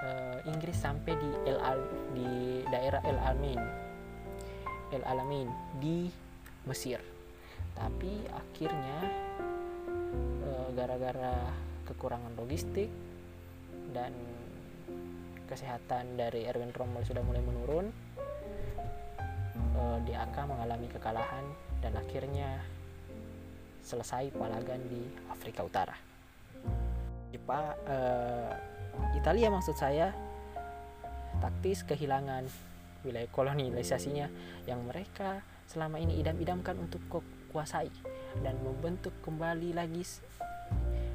uh, 0.01 0.41
Inggris 0.49 0.81
sampai 0.81 1.13
di 1.21 1.31
El 1.45 1.61
Al 1.61 1.81
di 2.17 2.65
daerah 2.73 3.05
El 3.05 3.21
Alamein. 3.21 3.63
El 4.89 5.05
Alamein 5.05 5.53
di 5.85 6.09
Mesir. 6.65 6.97
Tapi 7.77 8.25
akhirnya 8.33 8.99
uh, 10.49 10.69
gara-gara 10.73 11.53
kekurangan 11.85 12.33
logistik 12.37 12.89
dan 13.93 14.11
kesehatan 15.45 16.17
dari 16.17 16.49
Erwin 16.49 16.73
Rommel 16.73 17.05
sudah 17.05 17.21
mulai 17.21 17.45
menurun 17.45 17.87
uh, 19.77 19.99
DAK 20.03 20.37
mengalami 20.49 20.89
kekalahan 20.89 21.45
dan 21.85 21.95
akhirnya 21.95 22.59
selesai 23.85 24.33
palagan 24.33 24.81
di 24.89 25.05
Afrika 25.29 25.61
Utara. 25.61 25.95
Jepang, 27.29 27.77
uh, 27.85 28.53
Italia 29.13 29.53
maksud 29.53 29.77
saya 29.77 30.17
taktis 31.45 31.85
kehilangan 31.85 32.49
wilayah 33.05 33.29
kolonialisasinya 33.29 34.27
yang 34.65 34.81
mereka 34.89 35.45
selama 35.69 36.01
ini 36.01 36.17
idam-idamkan 36.25 36.81
untuk 36.81 37.05
kuasai 37.53 37.93
dan 38.41 38.57
membentuk 38.65 39.13
kembali 39.21 39.77
lagi 39.77 40.03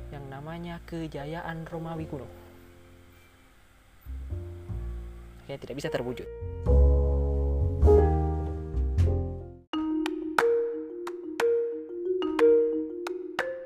yang 0.10 0.26
namanya 0.30 0.82
kejayaan 0.90 1.66
Romawi 1.70 2.06
kuno. 2.10 2.28
ya 5.50 5.58
tidak 5.58 5.82
bisa 5.82 5.90
terwujud. 5.90 6.30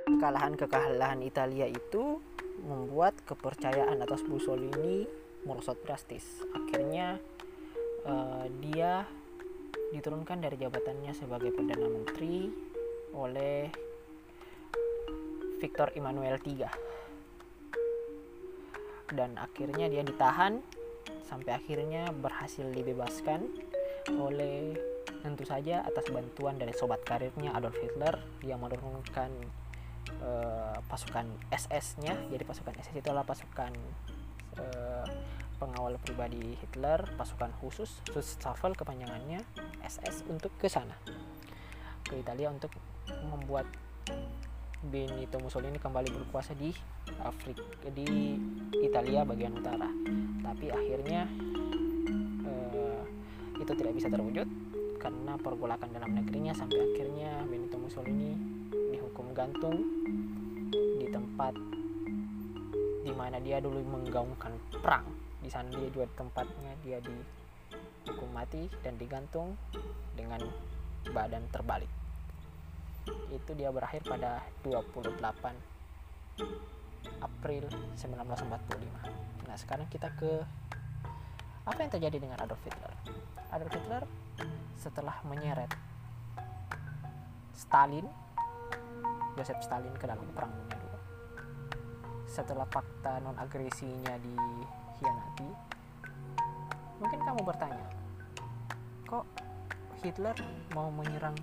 Kekalahan-kekalahan 0.07 1.19
Italia 1.27 1.67
itu 1.67 2.23
membuat 2.63 3.19
kepercayaan 3.27 3.99
atas 3.99 4.23
Mussolini 4.23 5.03
merosot 5.43 5.75
drastis. 5.83 6.23
Akhirnya 6.55 7.19
uh, 8.07 8.47
dia 8.63 9.03
diturunkan 9.91 10.39
dari 10.39 10.55
jabatannya 10.55 11.11
sebagai 11.11 11.51
perdana 11.51 11.91
menteri 11.91 12.47
oleh 13.11 13.67
Victor 15.63 15.95
Emmanuel 15.95 16.35
III 16.43 16.67
dan 19.15 19.39
akhirnya 19.39 19.87
dia 19.87 20.03
ditahan 20.03 20.59
sampai 21.23 21.55
akhirnya 21.55 22.11
berhasil 22.11 22.67
dibebaskan 22.67 23.47
oleh 24.11 24.75
tentu 25.23 25.47
saja 25.47 25.87
atas 25.87 26.11
bantuan 26.11 26.59
dari 26.59 26.75
sobat 26.75 26.99
karirnya 27.07 27.55
Adolf 27.55 27.79
Hitler 27.79 28.19
yang 28.43 28.59
menurunkan 28.59 29.31
uh, 30.19 30.77
pasukan 30.91 31.31
SS-nya. 31.47 32.19
Jadi 32.27 32.43
pasukan 32.43 32.75
SS 32.75 32.99
itu 32.99 33.07
adalah 33.07 33.23
pasukan 33.23 33.71
uh, 34.59 35.07
pengawal 35.63 35.95
pribadi 36.03 36.59
Hitler, 36.59 37.07
pasukan 37.15 37.55
khusus 37.63 38.03
Schutzstaffel 38.11 38.75
kepanjangannya 38.75 39.39
SS 39.79 40.27
untuk 40.27 40.51
ke 40.59 40.67
sana 40.67 40.99
ke 42.03 42.19
Italia 42.19 42.51
untuk 42.51 42.69
membuat 43.31 43.63
Benito 44.83 45.39
Mussolini 45.39 45.79
kembali 45.79 46.11
berkuasa 46.11 46.51
di 46.59 46.67
Afrika 47.23 47.63
di 47.87 48.35
Italia 48.83 49.23
bagian 49.23 49.55
utara. 49.55 49.87
Tapi 50.43 50.67
akhirnya 50.67 51.23
uh, 52.43 53.03
itu 53.63 53.71
tidak 53.79 53.95
bisa 53.95 54.11
terwujud 54.11 54.43
karena 54.99 55.39
pergolakan 55.39 55.87
dalam 55.87 56.11
negerinya 56.11 56.51
sampai 56.51 56.83
akhirnya 56.83 57.47
Benito 57.47 57.79
Mussolini 57.79 58.35
dihukum 58.91 59.31
gantung 59.31 59.87
di 60.99 61.07
tempat 61.07 61.55
di 63.07 63.11
mana 63.15 63.39
dia 63.39 63.63
dulu 63.63 63.79
menggaungkan 63.87 64.51
perang. 64.83 65.07
Di 65.39 65.47
sana 65.47 65.71
dia 65.71 65.87
juga 65.95 66.11
tempatnya 66.19 66.75
dia 66.83 66.99
dihukum 66.99 68.35
mati 68.35 68.67
dan 68.83 68.99
digantung 68.99 69.55
dengan 70.11 70.43
badan 71.07 71.47
terbalik 71.55 72.02
itu 73.33 73.51
dia 73.57 73.73
berakhir 73.73 74.05
pada 74.05 74.45
28 74.61 75.17
April 77.19 77.63
1945 77.97 79.49
nah 79.49 79.57
sekarang 79.57 79.87
kita 79.89 80.13
ke 80.13 80.45
apa 81.63 81.79
yang 81.79 81.91
terjadi 81.95 82.17
dengan 82.19 82.35
Adolf 82.43 82.59
Hitler? 82.67 82.91
Adolf 83.55 83.71
Hitler 83.71 84.03
setelah 84.75 85.15
menyeret 85.23 85.71
Stalin 87.55 88.03
Joseph 89.39 89.63
Stalin 89.63 89.95
ke 89.95 90.03
dalam 90.03 90.27
perang 90.35 90.51
dunia 90.51 90.75
II 90.75 90.99
setelah 92.27 92.67
fakta 92.67 93.23
non 93.23 93.39
agresinya 93.39 94.19
dikhianati 94.19 95.49
mungkin 96.99 97.19
kamu 97.23 97.41
bertanya 97.47 97.87
kok 99.07 99.25
Hitler 100.03 100.35
mau 100.75 100.91
menyerang 100.91 101.37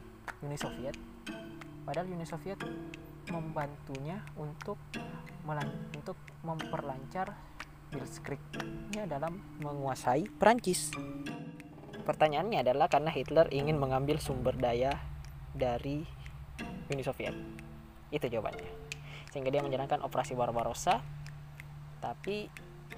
Uni 0.45 0.57
Soviet 0.61 1.10
padahal 1.91 2.07
Uni 2.07 2.23
Soviet 2.23 2.63
membantunya 3.35 4.23
untuk 4.39 4.79
untuk 5.99 6.15
memperlancar 6.47 7.35
Blitzkriegnya 7.91 9.11
dalam 9.11 9.43
menguasai 9.59 10.31
Prancis. 10.39 10.95
Pertanyaannya 12.07 12.63
adalah 12.63 12.87
karena 12.87 13.11
Hitler 13.11 13.51
ingin 13.51 13.75
mengambil 13.75 14.23
sumber 14.23 14.55
daya 14.55 14.95
dari 15.51 16.07
Uni 16.95 17.03
Soviet. 17.03 17.35
Itu 18.15 18.31
jawabannya. 18.31 18.71
Sehingga 19.35 19.51
dia 19.51 19.67
menjalankan 19.67 20.07
operasi 20.07 20.39
Barbarossa, 20.39 21.03
tapi 21.99 22.47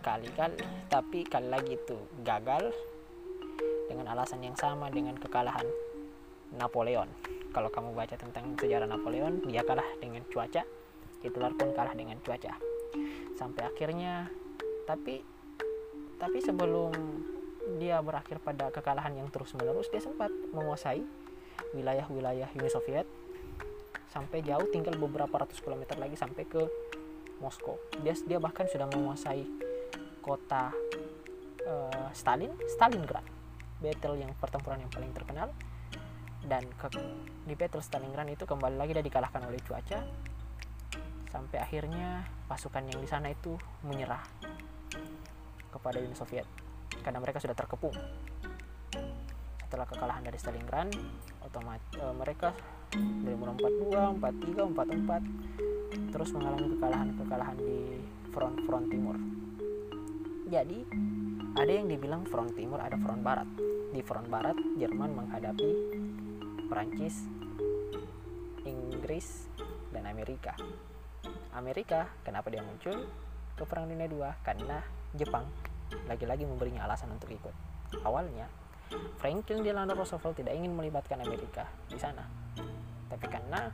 kali-kali 0.05 0.61
tapi 0.93 1.25
kali 1.25 1.49
lagi 1.49 1.81
itu 1.81 1.97
gagal 2.21 2.69
dengan 3.89 4.13
alasan 4.13 4.45
yang 4.45 4.57
sama 4.61 4.93
dengan 4.93 5.17
kekalahan 5.17 5.65
Napoleon. 6.57 7.09
Kalau 7.53 7.69
kamu 7.69 7.93
baca 7.93 8.17
tentang 8.17 8.57
sejarah 8.57 8.89
Napoleon 8.89 9.45
dia 9.45 9.65
kalah 9.65 9.87
dengan 10.01 10.25
cuaca 10.29 10.65
Hitler 11.23 11.53
pun 11.55 11.71
kalah 11.73 11.95
dengan 11.95 12.19
cuaca. 12.19 12.59
Sampai 13.39 13.63
akhirnya 13.65 14.27
tapi 14.85 15.23
tapi 16.19 16.39
sebelum 16.43 16.93
dia 17.79 18.03
berakhir 18.03 18.43
pada 18.43 18.71
kekalahan 18.75 19.15
yang 19.15 19.31
terus 19.31 19.55
menerus 19.55 19.87
dia 19.91 20.03
sempat 20.03 20.31
menguasai 20.51 21.03
wilayah-wilayah 21.73 22.51
Uni 22.59 22.71
Soviet 22.71 23.07
sampai 24.11 24.45
jauh 24.45 24.69
tinggal 24.69 24.99
beberapa 24.99 25.33
ratus 25.41 25.63
kilometer 25.63 25.97
lagi 25.97 26.19
sampai 26.19 26.45
ke 26.45 26.63
Moskow. 27.41 27.81
Dia 28.03 28.15
dia 28.27 28.39
bahkan 28.43 28.69
sudah 28.69 28.87
menguasai 28.91 29.47
kota 30.23 30.71
uh, 31.67 32.09
Stalin 32.15 32.53
Stalingrad 32.71 33.25
battle 33.83 34.15
yang 34.15 34.31
pertempuran 34.39 34.79
yang 34.79 34.93
paling 34.93 35.11
terkenal 35.11 35.51
dan 36.47 36.67
ke, 36.75 36.91
di 37.47 37.55
Petrus 37.55 37.87
Stalingrad 37.87 38.27
itu 38.31 38.45
kembali 38.47 38.77
lagi 38.77 38.93
dia 38.99 39.05
dikalahkan 39.05 39.47
oleh 39.47 39.61
cuaca 39.63 40.03
sampai 41.31 41.59
akhirnya 41.63 42.29
pasukan 42.51 42.85
yang 42.93 43.01
di 43.01 43.09
sana 43.09 43.33
itu 43.33 43.57
menyerah 43.87 44.21
kepada 45.73 46.03
Uni 46.03 46.13
Soviet 46.13 46.45
karena 47.01 47.19
mereka 47.23 47.41
sudah 47.41 47.57
terkepung 47.57 47.97
setelah 49.65 49.89
kekalahan 49.89 50.21
dari 50.21 50.37
Stalingrad 50.37 50.93
otomatis 51.41 51.89
e, 51.97 52.05
mereka 52.13 52.53
42, 52.93 54.21
43, 54.21 54.77
44 54.77 56.13
terus 56.13 56.29
mengalami 56.37 56.77
kekalahan-kekalahan 56.77 57.57
di 57.57 58.05
front-front 58.33 58.87
timur. 58.93 59.17
Jadi, 60.53 60.85
ada 61.57 61.73
yang 61.73 61.89
dibilang 61.89 62.29
front 62.29 62.53
timur, 62.53 62.81
ada 62.81 62.97
front 63.01 63.25
barat. 63.25 63.49
Di 63.93 64.05
front 64.05 64.29
barat, 64.29 64.57
Jerman 64.77 65.17
menghadapi 65.17 65.73
Prancis, 66.73 67.29
Inggris, 68.65 69.45
dan 69.93 70.09
Amerika. 70.09 70.57
Amerika, 71.53 72.09
kenapa 72.25 72.49
dia 72.49 72.65
muncul 72.65 73.13
ke 73.53 73.63
Perang 73.69 73.93
Dunia 73.93 74.09
II? 74.09 74.25
Karena 74.41 74.81
Jepang 75.13 75.45
lagi-lagi 76.09 76.49
memberinya 76.49 76.89
alasan 76.89 77.13
untuk 77.13 77.29
ikut. 77.29 77.53
Awalnya, 78.09 78.49
Franklin 79.21 79.61
Delano 79.61 79.93
Roosevelt 79.93 80.33
tidak 80.33 80.57
ingin 80.57 80.73
melibatkan 80.73 81.21
Amerika 81.21 81.69
di 81.93 82.01
sana. 82.01 82.25
Tapi 83.13 83.27
karena 83.29 83.69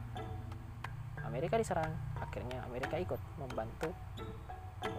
Amerika 1.22 1.54
diserang, 1.54 1.94
akhirnya 2.18 2.66
Amerika 2.66 2.98
ikut 2.98 3.22
membantu 3.38 3.94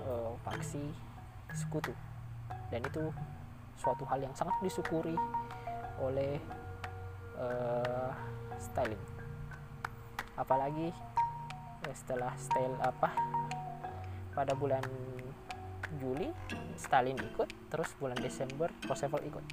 uh, 0.07 0.39
faksi 0.47 0.87
sekutu. 1.51 1.91
Dan 2.71 2.79
itu 2.79 3.11
suatu 3.75 4.07
hal 4.07 4.23
yang 4.23 4.31
sangat 4.31 4.55
disyukuri 4.63 5.19
oleh 5.99 6.39
uh, 7.39 8.11
Stalin. 8.59 9.01
Apalagi 10.35 10.91
eh, 11.87 11.95
setelah 11.95 12.31
Stalin 12.39 12.75
apa 12.79 13.11
pada 14.35 14.55
bulan 14.55 14.83
Juli 15.99 16.29
Stalin 16.77 17.17
ikut, 17.17 17.49
terus 17.71 17.91
bulan 17.97 18.19
Desember 18.21 18.69
Roosevelt 18.85 19.25
ikut 19.25 19.45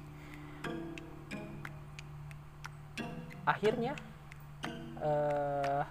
akhirnya 3.47 3.95
uh, 4.99 5.87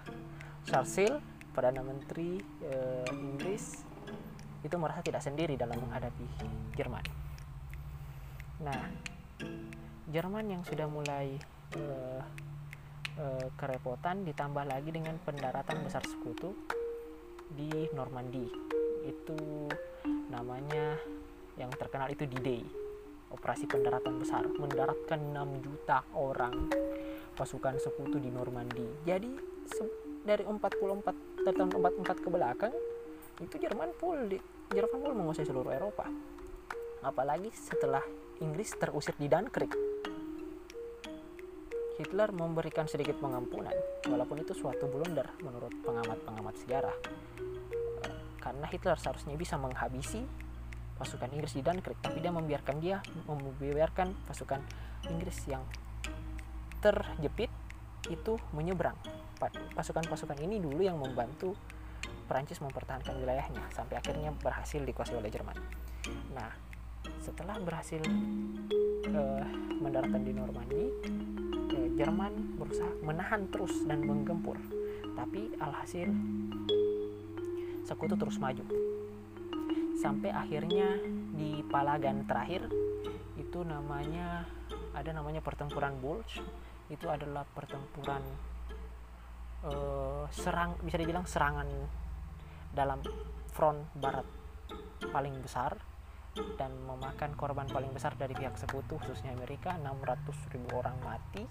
Churchill 0.69 1.17
perdana 1.49 1.81
menteri 1.81 2.37
uh, 2.61 3.09
Inggris 3.09 3.81
itu 4.61 4.75
merasa 4.77 5.01
tidak 5.01 5.25
sendiri 5.25 5.57
dalam 5.57 5.81
menghadapi 5.81 6.27
Jerman. 6.77 7.01
Nah, 8.61 8.81
Jerman 10.13 10.45
yang 10.53 10.61
sudah 10.61 10.85
mulai 10.85 11.41
uh, 11.75 12.21
uh, 13.19 13.47
kerepotan 13.59 14.23
ditambah 14.23 14.63
lagi 14.63 14.89
dengan 14.93 15.19
pendaratan 15.19 15.83
besar 15.83 16.05
sekutu 16.07 16.55
di 17.51 17.91
Normandy. 17.91 18.47
Itu 19.03 19.67
namanya 20.31 20.95
yang 21.59 21.71
terkenal 21.75 22.07
itu 22.13 22.23
D-Day. 22.23 22.63
Operasi 23.27 23.67
pendaratan 23.67 24.23
besar 24.23 24.47
mendaratkan 24.47 25.19
6 25.35 25.65
juta 25.65 25.99
orang 26.15 26.71
pasukan 27.35 27.75
sekutu 27.75 28.23
di 28.23 28.31
Normandy. 28.31 29.03
Jadi 29.03 29.31
dari 30.23 30.43
44 30.43 31.43
dari 31.43 31.55
tahun 31.55 31.71
44 31.75 32.23
ke 32.23 32.29
belakang 32.31 32.73
itu 33.39 33.55
Jerman 33.59 33.91
full 33.95 34.31
di 34.31 34.37
Jerman 34.71 34.99
full 35.03 35.15
menguasai 35.15 35.47
seluruh 35.47 35.71
Eropa. 35.71 36.07
Apalagi 37.03 37.51
setelah 37.55 38.03
Inggris 38.43 38.75
terusir 38.75 39.15
di 39.15 39.27
Dunkirk. 39.31 39.86
Hitler 41.97 42.29
memberikan 42.29 42.85
sedikit 42.85 43.17
pengampunan, 43.17 43.73
walaupun 44.05 44.37
itu 44.37 44.53
suatu 44.53 44.85
blunder 44.85 45.25
menurut 45.41 45.73
pengamat-pengamat 45.81 46.55
sejarah. 46.61 46.97
Karena 48.37 48.65
Hitler 48.69 48.97
seharusnya 49.01 49.33
bisa 49.33 49.57
menghabisi 49.57 50.21
pasukan 50.97 51.29
Inggris 51.33 51.57
di 51.57 51.65
Dunkirk, 51.65 51.97
tapi 52.01 52.21
dia 52.21 52.29
membiarkan 52.29 52.77
dia 52.77 53.01
membiarkan 53.25 54.13
pasukan 54.29 54.61
Inggris 55.09 55.41
yang 55.49 55.65
terjepit 56.81 57.49
itu 58.13 58.37
menyeberang. 58.53 58.97
Pasukan-pasukan 59.73 60.37
ini 60.41 60.61
dulu 60.61 60.81
yang 60.81 60.97
membantu 61.01 61.57
Perancis 62.27 62.59
mempertahankan 62.59 63.17
wilayahnya 63.17 63.63
sampai 63.71 63.97
akhirnya 63.97 64.35
berhasil 64.37 64.83
dikuasai 64.83 65.17
oleh 65.17 65.31
Jerman. 65.31 65.55
Nah, 66.35 66.51
setelah 67.23 67.55
berhasil 67.61 68.03
uh, 69.07 69.45
mendaratkan 69.79 70.21
di 70.27 70.35
Normandy, 70.35 70.83
uh, 71.77 71.89
Jerman 71.93 72.57
berusaha 72.57 72.89
menahan 73.05 73.45
terus 73.53 73.85
dan 73.85 74.01
menggempur. 74.01 74.57
Tapi 75.13 75.53
alhasil 75.61 76.09
sekutu 77.85 78.17
terus 78.17 78.41
maju. 78.41 78.65
Sampai 79.97 80.33
akhirnya 80.33 80.97
di 81.33 81.61
Palagan 81.69 82.25
terakhir 82.25 82.67
itu 83.37 83.61
namanya 83.63 84.45
ada 84.97 85.09
namanya 85.13 85.45
pertempuran 85.45 85.95
Bulge 86.01 86.41
itu 86.89 87.05
adalah 87.05 87.45
pertempuran 87.45 88.21
uh, 89.65 90.25
serang 90.33 90.75
bisa 90.81 90.97
dibilang 90.97 91.25
serangan 91.25 91.69
dalam 92.73 93.01
front 93.53 93.81
barat 93.97 94.25
paling 95.09 95.39
besar 95.41 95.77
dan 96.57 96.69
memakan 96.85 97.33
korban 97.33 97.65
paling 97.69 97.89
besar 97.93 98.13
dari 98.13 98.33
pihak 98.37 98.53
sekutu 98.57 98.97
khususnya 99.01 99.33
Amerika 99.33 99.73
600 99.81 100.53
ribu 100.53 100.69
orang 100.77 100.97
mati. 101.01 101.43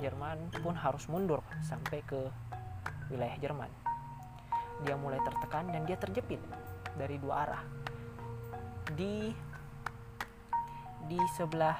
Jerman 0.00 0.52
pun 0.60 0.74
harus 0.74 1.06
mundur 1.10 1.40
sampai 1.64 2.02
ke 2.04 2.20
wilayah 3.10 3.36
Jerman. 3.40 3.70
Dia 4.84 4.98
mulai 4.98 5.22
tertekan 5.22 5.70
dan 5.70 5.86
dia 5.86 5.96
terjepit 5.96 6.40
dari 6.98 7.16
dua 7.18 7.34
arah. 7.46 7.62
Di 8.94 9.32
di 11.04 11.20
sebelah 11.36 11.76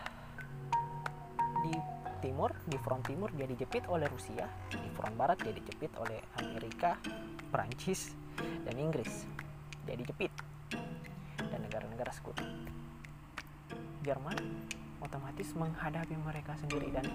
di 1.64 1.74
timur 2.20 2.52
di 2.68 2.76
front 2.80 3.04
timur 3.04 3.32
dia 3.32 3.48
dijepit 3.48 3.88
oleh 3.88 4.08
Rusia 4.08 4.48
di 4.68 4.88
front 4.92 5.16
barat 5.16 5.40
dia 5.40 5.52
dijepit 5.52 5.92
oleh 5.96 6.20
Amerika 6.40 6.96
Perancis 7.52 8.16
dan 8.64 8.76
Inggris. 8.76 9.28
Dia 9.84 9.96
dijepit 9.96 10.53
dan 11.54 11.62
negara-negara 11.62 12.10
sekutu 12.10 12.42
Jerman 14.02 14.34
otomatis 14.98 15.54
menghadapi 15.54 16.18
mereka 16.18 16.58
sendiri 16.58 16.90
dan 16.90 17.06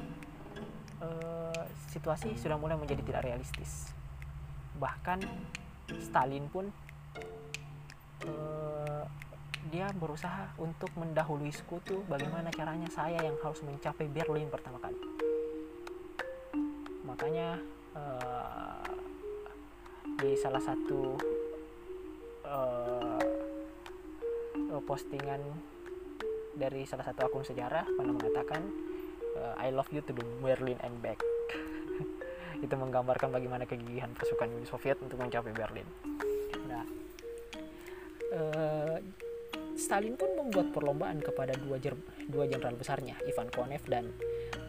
uh, 1.03 1.65
situasi 1.91 2.33
sudah 2.39 2.57
mulai 2.57 2.77
menjadi 2.77 3.01
tidak 3.05 3.25
realistis. 3.25 3.93
Bahkan 4.79 5.21
Stalin 6.01 6.49
pun 6.49 6.71
uh, 8.25 9.03
dia 9.69 9.85
berusaha 9.93 10.49
untuk 10.57 10.89
mendahului 10.97 11.53
sekutu 11.53 12.01
bagaimana 12.09 12.49
caranya 12.49 12.89
saya 12.89 13.21
yang 13.21 13.37
harus 13.43 13.61
mencapai 13.61 14.09
Berlin 14.09 14.49
pertama 14.49 14.81
kali. 14.81 14.97
Makanya 17.05 17.57
uh, 17.93 18.85
di 20.19 20.33
salah 20.41 20.61
satu 20.61 21.17
postingan 24.83 25.41
dari 26.55 26.83
salah 26.83 27.07
satu 27.07 27.29
akun 27.29 27.45
sejarah 27.45 27.87
pernah 27.95 28.13
mengatakan 28.15 28.61
uh, 29.37 29.55
I 29.55 29.71
love 29.71 29.87
you 29.95 30.03
to 30.03 30.11
the 30.11 30.25
Berlin 30.43 30.79
and 30.83 30.99
back 30.99 31.19
itu 32.65 32.73
menggambarkan 32.75 33.31
bagaimana 33.31 33.63
kegigihan 33.63 34.11
pasukan 34.11 34.51
Uni 34.51 34.67
Soviet 34.67 34.99
untuk 34.99 35.21
mencapai 35.21 35.55
Berlin 35.55 35.87
nah 36.67 36.83
uh, 38.35 38.97
Stalin 39.79 40.19
pun 40.19 40.27
membuat 40.35 40.75
perlombaan 40.75 41.23
kepada 41.23 41.55
dua, 41.55 41.79
dua 42.27 42.43
jenderal 42.51 42.75
besarnya, 42.75 43.15
Ivan 43.23 43.47
Konev 43.47 43.79
dan 43.87 44.11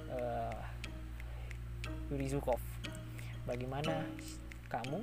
uh, 0.07 0.55
Yuri 2.14 2.31
Zhukov. 2.31 2.62
Bagaimana 3.42 4.07
kamu 4.70 5.03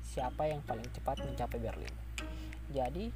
siapa 0.00 0.48
yang 0.48 0.64
paling 0.64 0.88
cepat 0.96 1.20
mencapai 1.28 1.60
Berlin? 1.60 1.94
Jadi 2.72 3.12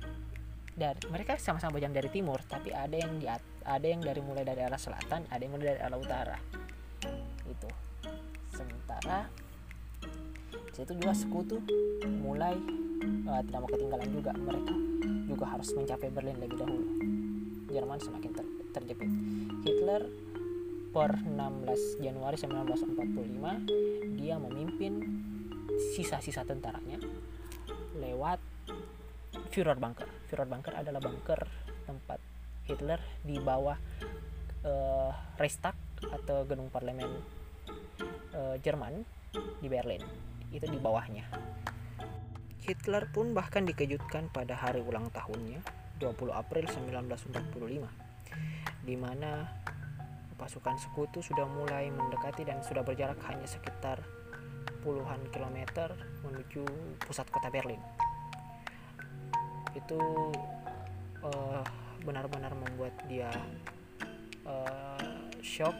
dari 0.79 1.03
mereka 1.11 1.35
sama-sama 1.37 1.77
berjalan 1.77 1.99
dari 1.99 2.11
timur, 2.15 2.39
tapi 2.47 2.71
ada 2.71 2.95
yang 2.95 3.19
di 3.19 3.27
ada 3.29 3.87
yang 3.87 4.01
dari 4.01 4.23
mulai 4.23 4.47
dari 4.47 4.63
arah 4.63 4.79
selatan, 4.79 5.27
ada 5.29 5.43
yang 5.43 5.53
mulai 5.53 5.75
dari 5.75 5.81
arah 5.83 5.99
utara. 5.99 6.39
Itu. 7.51 7.69
Sementara 8.55 9.27
situ 10.79 10.95
juga 10.95 11.11
sekutu 11.11 11.59
mulai 12.23 12.55
uh, 13.27 13.43
tidak 13.43 13.59
mau 13.59 13.67
ketinggalan 13.67 14.11
juga 14.15 14.31
mereka 14.39 14.75
juga 15.27 15.45
harus 15.51 15.75
mencapai 15.75 16.09
Berlin 16.15 16.39
lebih 16.39 16.55
dahulu. 16.55 16.87
Jerman 17.69 17.99
semakin 17.99 18.31
ter 18.31 18.47
terjepit. 18.79 19.11
Hitler 19.67 20.07
per 20.95 21.19
16 21.19 21.99
Januari 22.01 22.39
1945 22.39 24.23
dia 24.23 24.39
memimpin 24.39 25.03
sisa-sisa 25.99 26.47
tentaranya 26.47 27.03
lewat 27.99 28.39
Führer 29.51 29.77
Bunker. 29.77 30.18
Führer 30.29 30.45
Bunker 30.45 30.77
adalah 30.77 31.01
bunker 31.01 31.41
tempat 31.89 32.21
Hitler 32.69 33.01
di 33.25 33.41
bawah 33.41 33.81
uh, 34.69 35.11
Reichstag 35.41 35.73
atau 36.05 36.45
gedung 36.45 36.69
parlemen 36.69 37.09
uh, 38.37 38.61
Jerman 38.61 39.01
di 39.59 39.69
Berlin. 39.73 40.05
Itu 40.53 40.69
di 40.69 40.77
bawahnya. 40.77 41.25
Hitler 42.69 43.09
pun 43.09 43.33
bahkan 43.33 43.65
dikejutkan 43.65 44.29
pada 44.29 44.53
hari 44.53 44.85
ulang 44.85 45.09
tahunnya 45.09 45.65
20 45.97 46.29
April 46.37 46.69
1945 46.69 48.85
di 48.85 48.97
mana 48.97 49.49
pasukan 50.37 50.77
sekutu 50.77 51.25
sudah 51.25 51.49
mulai 51.49 51.91
mendekati 51.91 52.47
dan 52.47 52.63
sudah 52.63 52.87
berjarak 52.87 53.19
hanya 53.27 53.49
sekitar 53.49 53.99
puluhan 54.85 55.19
kilometer 55.35 55.91
menuju 56.23 56.63
pusat 57.03 57.27
kota 57.29 57.51
Berlin. 57.51 57.81
Itu 59.79 60.01
uh, 61.23 61.63
benar-benar 62.03 62.53
membuat 62.59 62.95
dia 63.07 63.31
uh, 64.43 65.23
shock 65.39 65.75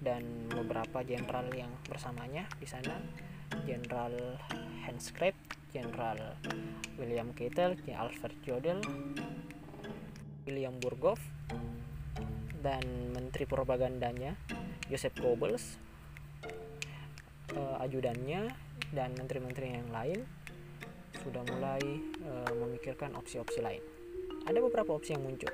dan 0.00 0.48
beberapa 0.50 1.04
jenderal 1.04 1.46
yang 1.52 1.70
bersamanya 1.86 2.48
di 2.56 2.66
sana, 2.66 2.98
Jenderal 3.68 4.40
Hans 4.88 5.12
Jenderal 5.70 6.18
William 6.98 7.30
Keitel, 7.36 7.78
Alfred 7.94 8.34
Jodl, 8.42 8.82
William 10.48 10.74
Burghoff, 10.82 11.20
dan 12.64 12.82
Menteri 13.14 13.46
Propagandanya 13.46 14.34
Joseph 14.90 15.14
Goebbels, 15.20 15.78
uh, 17.54 17.76
ajudannya 17.84 18.50
dan 18.90 19.14
menteri-menteri 19.14 19.78
yang 19.78 19.90
lain 19.94 20.39
sudah 21.20 21.44
mulai 21.44 21.82
uh, 22.24 22.52
memikirkan 22.56 23.12
opsi-opsi 23.16 23.60
lain. 23.60 23.82
Ada 24.48 24.58
beberapa 24.58 24.96
opsi 24.96 25.12
yang 25.12 25.22
muncul. 25.22 25.52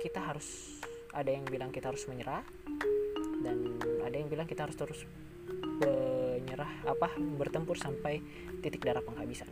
Kita 0.00 0.20
harus 0.22 0.78
ada 1.14 1.30
yang 1.30 1.46
bilang 1.46 1.70
kita 1.70 1.94
harus 1.94 2.06
menyerah 2.10 2.42
dan 3.42 3.78
ada 4.02 4.16
yang 4.16 4.26
bilang 4.26 4.50
kita 4.50 4.66
harus 4.66 4.74
terus 4.74 5.00
menyerah 5.78 6.70
apa 6.90 7.14
bertempur 7.38 7.78
sampai 7.78 8.18
titik 8.58 8.82
darah 8.82 9.04
penghabisan 9.04 9.46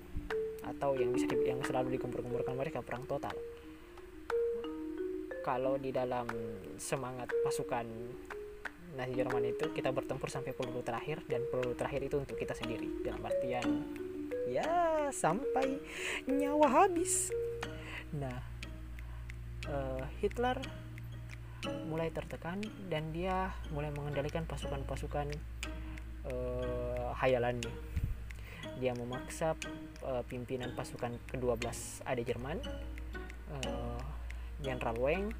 atau 0.66 0.98
yang 0.98 1.14
bisa 1.14 1.30
yang 1.46 1.62
selalu 1.62 1.94
dikumpul-kumpulkan 1.98 2.54
mereka 2.58 2.82
perang 2.82 3.06
total 3.06 3.34
kalau 5.42 5.78
di 5.78 5.90
dalam 5.90 6.26
semangat 6.78 7.30
pasukan 7.42 7.86
Nazi 8.92 9.14
Jerman 9.16 9.42
itu 9.48 9.72
kita 9.72 9.88
bertempur 9.90 10.28
sampai 10.28 10.52
peluru 10.52 10.84
terakhir 10.84 11.24
dan 11.26 11.42
peluru 11.48 11.72
terakhir 11.74 12.06
itu 12.06 12.16
untuk 12.20 12.36
kita 12.36 12.54
sendiri 12.54 13.02
dalam 13.02 13.22
artian 13.24 13.66
ya 14.48 15.08
sampai 15.14 15.78
nyawa 16.26 16.86
habis. 16.86 17.30
Nah 18.14 18.52
uh, 19.68 20.04
Hitler 20.18 20.58
mulai 21.86 22.10
tertekan 22.10 22.58
dan 22.90 23.14
dia 23.14 23.54
mulai 23.70 23.94
mengendalikan 23.94 24.42
pasukan-pasukan 24.50 25.30
uh, 26.26 27.14
hayalannya 27.22 27.70
dia 28.82 28.94
memaksa 28.98 29.54
uh, 30.02 30.22
pimpinan 30.26 30.74
pasukan 30.74 31.14
ke-12 31.30 31.62
ada 32.02 32.22
Jerman 32.22 32.58
uh, 33.62 34.02
Jenderal 34.62 34.98
Weng 34.98 35.30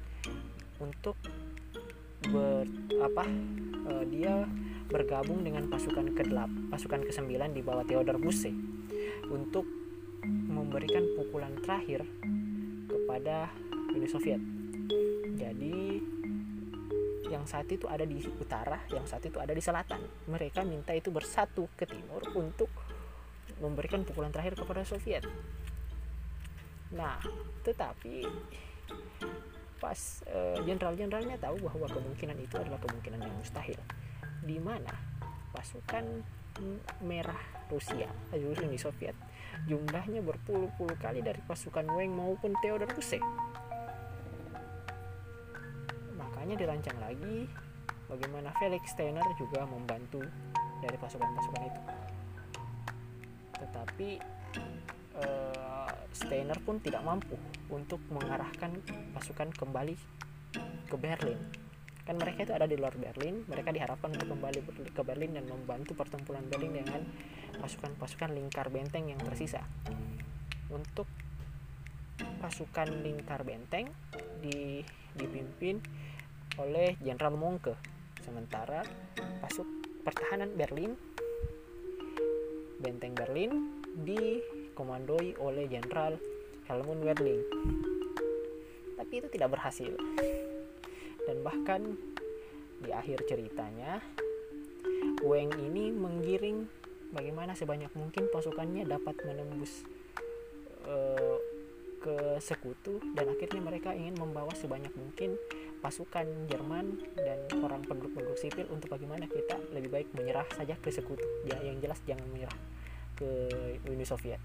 untuk 0.79 1.19
ber 2.31 2.63
apa 3.03 3.27
uh, 3.91 4.03
dia 4.07 4.47
bergabung 4.87 5.43
dengan 5.43 5.67
pasukan 5.67 6.15
ke-8 6.15 6.71
pasukan 6.71 7.01
ke-9 7.03 7.51
di 7.51 7.61
bawah 7.63 7.83
Theodor 7.83 8.15
Busse 8.15 8.51
untuk 9.29 9.67
memberikan 10.23 11.03
pukulan 11.19 11.51
terakhir 11.59 12.03
kepada 12.87 13.51
Uni 13.91 14.07
Soviet. 14.07 14.39
Jadi 15.35 15.99
yang 17.27 17.43
saat 17.49 17.67
itu 17.71 17.89
ada 17.89 18.05
di 18.05 18.21
utara, 18.39 18.79
yang 18.93 19.03
saat 19.09 19.25
itu 19.25 19.41
ada 19.41 19.51
di 19.51 19.63
selatan. 19.63 19.99
Mereka 20.29 20.63
minta 20.63 20.93
itu 20.95 21.09
bersatu 21.09 21.67
ke 21.75 21.83
timur 21.89 22.21
untuk 22.37 22.69
memberikan 23.59 24.05
pukulan 24.07 24.31
terakhir 24.31 24.59
kepada 24.59 24.85
Soviet. 24.85 25.25
Nah, 26.93 27.17
tetapi 27.65 28.27
pas 29.81 29.99
uh, 30.31 30.57
jenderal-jenderalnya 30.63 31.35
tahu 31.43 31.59
bahwa 31.67 31.87
kemungkinan 31.91 32.39
itu 32.39 32.55
adalah 32.55 32.79
kemungkinan 32.79 33.19
yang 33.19 33.35
mustahil 33.35 33.75
di 34.43 34.55
mana 34.55 34.95
pasukan 35.51 36.23
merah 37.01 37.39
Rusia 37.71 38.09
Uni 38.33 38.77
Soviet. 38.77 39.15
Jumlahnya 39.65 40.21
berpuluh-puluh 40.21 40.97
kali 40.97 41.21
dari 41.21 41.39
pasukan 41.45 41.85
Weng 41.93 42.13
maupun 42.13 42.53
Theodor 42.61 42.89
Busse 42.91 43.21
makanya 46.43 46.59
dirancang 46.59 46.99
lagi 46.99 47.47
bagaimana 48.11 48.51
Felix 48.59 48.91
Steiner 48.91 49.23
juga 49.39 49.63
membantu 49.63 50.19
dari 50.83 50.99
pasukan-pasukan 50.99 51.63
itu. 51.63 51.81
Tetapi 53.63 54.09
uh, 55.23 55.93
Steiner 56.11 56.59
pun 56.67 56.83
tidak 56.83 56.99
mampu 57.07 57.39
untuk 57.71 58.03
mengarahkan 58.11 58.75
pasukan 59.15 59.55
kembali 59.55 59.95
ke 60.91 60.95
Berlin. 60.99 61.39
Kan 62.03 62.19
mereka 62.19 62.43
itu 62.43 62.53
ada 62.53 62.67
di 62.67 62.75
luar 62.75 62.99
Berlin, 62.99 63.47
mereka 63.47 63.71
diharapkan 63.71 64.11
untuk 64.11 64.35
kembali 64.35 64.59
ke 64.91 65.01
Berlin 65.07 65.39
dan 65.39 65.47
membantu 65.47 65.95
pertempuran 65.95 66.43
Berlin 66.51 66.83
dengan 66.83 67.01
pasukan-pasukan 67.63 68.35
lingkar 68.35 68.67
benteng 68.67 69.07
yang 69.07 69.21
tersisa. 69.23 69.63
Untuk 70.67 71.07
pasukan 72.43 72.91
lingkar 72.99 73.47
benteng 73.47 73.87
di, 74.43 74.83
dipimpin 75.15 75.79
oleh 76.59 76.99
Jenderal 76.99 77.39
Monke. 77.39 77.79
Sementara 78.19 78.83
pasuk 79.39 79.67
pertahanan 80.03 80.51
Berlin 80.59 80.99
benteng 82.83 83.15
Berlin 83.15 83.79
dikomandoi 84.03 85.39
oleh 85.39 85.71
Jenderal 85.71 86.19
Helmut 86.67 86.99
Werling. 86.99 87.43
Tapi 88.99 89.13
itu 89.23 89.27
tidak 89.31 89.55
berhasil. 89.55 89.95
Dan 91.23 91.43
bahkan 91.43 91.95
di 92.83 92.91
akhir 92.91 93.23
ceritanya, 93.27 94.03
Weng 95.23 95.51
ini 95.55 95.91
menggiring 95.91 96.67
bagaimana 97.15 97.55
sebanyak 97.55 97.91
mungkin 97.95 98.27
pasukannya 98.27 98.83
dapat 98.83 99.15
menembus 99.23 99.87
uh, 100.83 101.37
ke 102.03 102.35
sekutu 102.43 102.99
dan 103.15 103.31
akhirnya 103.31 103.63
mereka 103.63 103.95
ingin 103.95 104.19
membawa 104.19 104.51
sebanyak 104.51 104.91
mungkin 104.91 105.39
pasukan 105.79 106.27
Jerman 106.51 106.99
dan 107.15 107.47
orang 107.63 107.79
penduduk-penduduk 107.87 108.35
sipil 108.35 108.67
untuk 108.71 108.91
bagaimana 108.91 109.23
kita 109.27 109.55
lebih 109.71 109.91
baik 109.91 110.07
menyerah 110.11 110.47
saja 110.51 110.75
ke 110.75 110.91
sekutu. 110.91 111.23
Ya 111.47 111.59
yang 111.63 111.79
jelas 111.79 112.03
jangan 112.03 112.27
menyerah 112.27 112.55
ke 113.15 113.29
Uni 113.87 114.03
Soviet. 114.03 114.39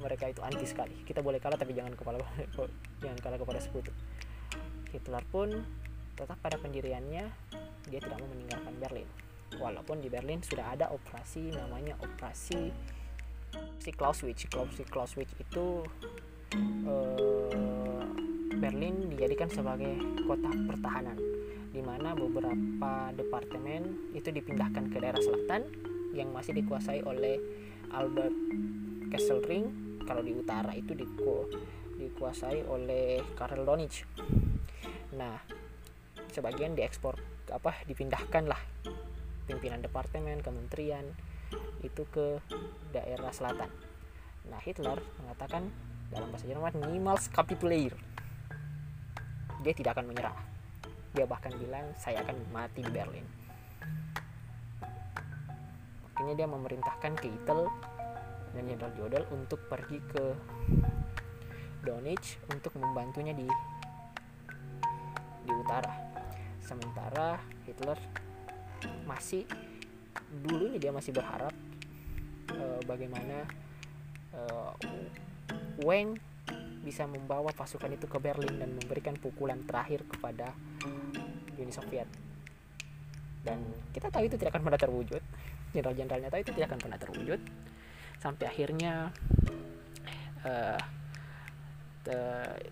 Mereka 0.00 0.32
itu 0.32 0.40
anti 0.40 0.64
sekali. 0.64 0.96
Kita 1.04 1.20
boleh 1.20 1.40
kalah 1.40 1.60
tapi 1.60 1.76
jangan 1.76 1.92
kepala 1.92 2.20
jangan 3.04 3.18
kalah 3.20 3.36
kepada 3.36 3.60
sekutu. 3.60 3.92
Hitler 4.92 5.24
pun 5.28 5.48
tetap 6.14 6.38
pada 6.40 6.56
pendiriannya 6.58 7.24
dia 7.90 7.98
tidak 8.00 8.18
mau 8.18 8.30
meninggalkan 8.30 8.74
Berlin. 8.78 9.08
Walaupun 9.54 10.02
di 10.02 10.08
Berlin 10.10 10.42
sudah 10.42 10.74
ada 10.74 10.90
operasi 10.90 11.54
namanya 11.54 11.94
operasi 12.02 12.74
si 13.78 13.90
Clausewitz 13.94 14.50
si 14.50 14.82
Clausewitz 14.82 15.30
itu 15.38 15.86
eh, 16.90 18.06
Berlin 18.58 19.14
dijadikan 19.14 19.46
sebagai 19.46 19.94
kota 20.26 20.50
pertahanan 20.50 21.18
di 21.70 21.82
mana 21.82 22.14
beberapa 22.14 23.14
departemen 23.14 24.14
itu 24.14 24.30
dipindahkan 24.30 24.90
ke 24.90 24.96
daerah 24.98 25.22
selatan 25.22 25.70
yang 26.14 26.30
masih 26.30 26.54
dikuasai 26.54 27.02
oleh 27.02 27.38
Albert 27.90 28.34
Kesselring. 29.10 29.98
Kalau 30.04 30.20
di 30.20 30.36
utara 30.36 30.76
itu 30.76 30.92
diku, 30.92 31.48
dikuasai 31.98 32.66
oleh 32.68 33.22
Karel 33.38 33.64
Donich 33.64 34.04
nah 35.14 35.38
sebagian 36.34 36.74
diekspor 36.74 37.14
apa 37.54 37.78
dipindahkan 37.86 38.50
lah. 38.50 38.58
Pimpinan 39.46 39.78
departemen 39.78 40.42
kementerian 40.42 41.06
itu 41.86 42.02
ke 42.10 42.42
daerah 42.90 43.30
selatan. 43.30 43.70
Nah 44.50 44.58
Hitler 44.58 44.98
mengatakan 45.22 45.70
dalam 46.10 46.28
bahasa 46.34 46.50
Jerman 46.50 46.74
niemals 46.90 47.30
kapitulier 47.30 47.94
dia 49.64 49.72
tidak 49.72 49.96
akan 49.96 50.12
menyerah. 50.12 50.36
Dia 51.16 51.24
bahkan 51.24 51.54
bilang 51.56 51.96
saya 51.96 52.20
akan 52.20 52.36
mati 52.52 52.84
di 52.84 52.92
Berlin. 52.92 53.24
Akhirnya 56.12 56.34
dia 56.44 56.48
memerintahkan 56.50 57.16
Keitel 57.16 57.70
dan 58.54 58.62
Jenderal 58.68 58.92
Jodel 58.94 59.24
untuk 59.32 59.58
pergi 59.66 59.98
ke 60.04 60.24
Donetsk 61.84 62.44
untuk 62.52 62.76
membantunya 62.76 63.32
di 63.32 63.48
di 65.44 65.52
utara 65.52 66.13
sementara 66.64 67.38
Hitler 67.68 68.00
masih 69.04 69.44
dulunya 70.44 70.80
dia 70.80 70.92
masih 70.92 71.12
berharap 71.12 71.52
uh, 72.52 72.80
bagaimana 72.88 73.44
uh, 74.34 74.72
Weng 75.84 76.16
bisa 76.84 77.08
membawa 77.08 77.48
pasukan 77.56 77.88
itu 77.96 78.04
ke 78.04 78.18
Berlin 78.20 78.60
dan 78.60 78.76
memberikan 78.76 79.16
pukulan 79.16 79.56
terakhir 79.64 80.04
kepada 80.04 80.52
Uni 81.56 81.72
Soviet. 81.72 82.06
Dan 83.40 83.64
kita 83.96 84.12
tahu 84.12 84.28
itu 84.28 84.36
tidak 84.36 84.52
akan 84.56 84.68
pernah 84.68 84.80
terwujud. 84.80 85.22
Jenderal-jenderalnya 85.72 86.28
tahu 86.28 86.40
itu 86.44 86.52
tidak 86.52 86.68
akan 86.72 86.80
pernah 86.84 86.98
terwujud. 87.00 87.40
Sampai 88.20 88.44
akhirnya 88.52 89.08
uh, 90.44 90.80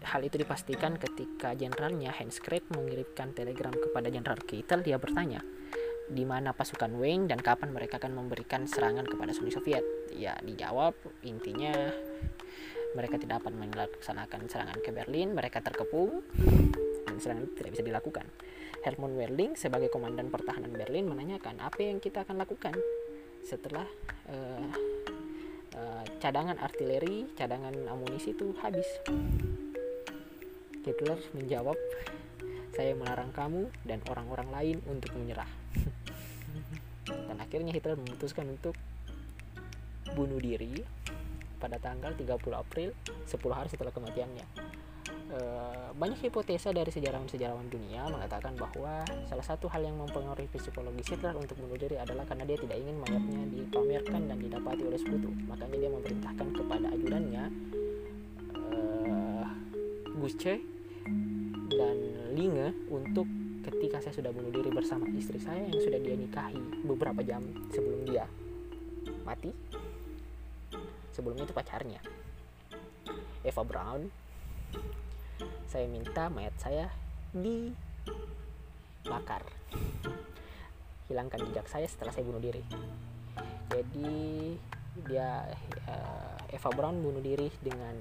hal 0.03 0.21
itu 0.21 0.37
dipastikan 0.37 1.01
ketika 1.01 1.57
jenderalnya 1.57 2.13
Hans 2.13 2.37
Krebs 2.43 2.69
mengirimkan 2.77 3.33
telegram 3.33 3.73
kepada 3.73 4.13
Jenderal 4.13 4.41
Keitel 4.45 4.85
dia 4.85 5.01
bertanya 5.01 5.41
di 6.13 6.29
mana 6.29 6.53
pasukan 6.53 6.93
Wayne 7.01 7.31
dan 7.31 7.41
kapan 7.41 7.73
mereka 7.73 7.97
akan 7.97 8.13
memberikan 8.13 8.69
serangan 8.69 9.09
kepada 9.09 9.33
Uni 9.41 9.49
Soviet. 9.49 9.85
Ya, 10.13 10.37
dijawab 10.45 10.93
intinya 11.25 11.73
mereka 12.93 13.17
tidak 13.17 13.41
dapat 13.41 13.57
melaksanakan 13.57 14.53
serangan 14.53 14.79
ke 14.85 14.93
Berlin, 14.93 15.33
mereka 15.33 15.65
terkepung 15.65 16.21
dan 17.09 17.17
serangan 17.17 17.49
itu 17.49 17.55
tidak 17.57 17.71
bisa 17.81 17.85
dilakukan. 17.89 18.27
Helmut 18.83 19.15
Werling 19.15 19.55
sebagai 19.57 19.89
komandan 19.89 20.29
pertahanan 20.29 20.75
Berlin 20.75 21.09
menanyakan 21.09 21.63
apa 21.63 21.81
yang 21.81 22.03
kita 22.03 22.27
akan 22.27 22.43
lakukan 22.43 22.75
setelah 23.47 23.87
uh, 24.29 24.69
uh, 25.77 26.05
cadangan 26.21 26.59
artileri, 26.61 27.29
cadangan 27.37 27.75
amunisi 27.89 28.33
itu 28.33 28.57
habis. 28.61 28.87
Hitler 30.83 31.19
menjawab, 31.39 31.79
saya 32.75 32.93
melarang 32.99 33.31
kamu 33.31 33.71
dan 33.87 34.03
orang-orang 34.11 34.49
lain 34.51 34.77
untuk 34.91 35.15
menyerah. 35.15 35.49
dan 37.29 37.37
akhirnya 37.39 37.71
Hitler 37.71 37.95
memutuskan 37.95 38.51
untuk 38.51 38.75
bunuh 40.13 40.43
diri 40.43 40.83
pada 41.63 41.79
tanggal 41.79 42.11
30 42.19 42.27
April 42.51 42.91
10 43.31 43.31
hari 43.55 43.69
setelah 43.71 43.95
kematiannya. 43.95 44.82
E, 45.33 45.41
banyak 45.97 46.29
hipotesa 46.29 46.77
dari 46.77 46.93
sejarawan-sejarawan 46.93 47.65
dunia 47.73 48.05
mengatakan 48.13 48.53
bahwa 48.53 49.01
salah 49.25 49.47
satu 49.47 49.65
hal 49.73 49.81
yang 49.81 49.97
mempengaruhi 49.97 50.45
psikologi 50.53 51.01
Hitler 51.09 51.33
untuk 51.33 51.57
bunuh 51.57 51.81
diri 51.81 51.97
adalah 51.97 52.29
karena 52.29 52.45
dia 52.45 52.61
tidak 52.61 52.77
ingin 52.77 53.01
mayatnya 53.01 53.41
dipamerkan 53.49 54.29
dan 54.29 54.37
didapati 54.37 54.83
oleh 54.85 55.01
sekutu. 55.01 55.33
Makanya 55.49 55.77
dia 55.81 55.91
memerintahkan 55.91 56.49
kepada 56.53 56.87
ajudannya 56.93 57.45
e, 58.53 58.61
Gusce 60.21 60.61
dan 61.73 61.97
Linge 62.37 62.77
untuk 62.93 63.25
ketika 63.65 64.05
saya 64.05 64.15
sudah 64.15 64.31
bunuh 64.35 64.53
diri 64.53 64.69
bersama 64.69 65.09
istri 65.17 65.41
saya 65.41 65.65
yang 65.65 65.81
sudah 65.81 66.01
dia 66.03 66.19
nikahi 66.19 66.61
beberapa 66.85 67.25
jam 67.25 67.41
sebelum 67.71 68.05
dia 68.05 68.27
mati 69.23 69.55
sebelumnya 71.15 71.47
itu 71.47 71.55
pacarnya 71.55 72.01
Eva 73.47 73.63
Brown 73.63 74.11
saya 75.67 75.89
minta 75.89 76.29
mayat 76.29 76.53
saya 76.61 76.93
dibakar. 77.33 78.05
Hilangkan 81.09 81.41
jejak 81.49 81.67
saya 81.69 81.89
setelah 81.89 82.13
saya 82.13 82.29
bunuh 82.29 82.41
diri. 82.41 82.61
Jadi 83.73 84.53
dia 85.09 85.49
uh, 85.89 86.37
Eva 86.53 86.71
Brown 86.77 87.01
bunuh 87.01 87.25
diri 87.25 87.49
dengan 87.65 87.97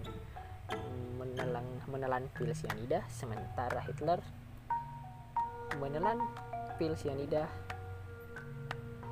menelan 1.20 1.67
menelan 1.88 2.28
pil 2.36 2.52
cyanida 2.56 3.04
sementara 3.12 3.84
Hitler 3.88 4.20
menelan 5.80 6.20
pil 6.76 6.96
cyanida 7.00 7.48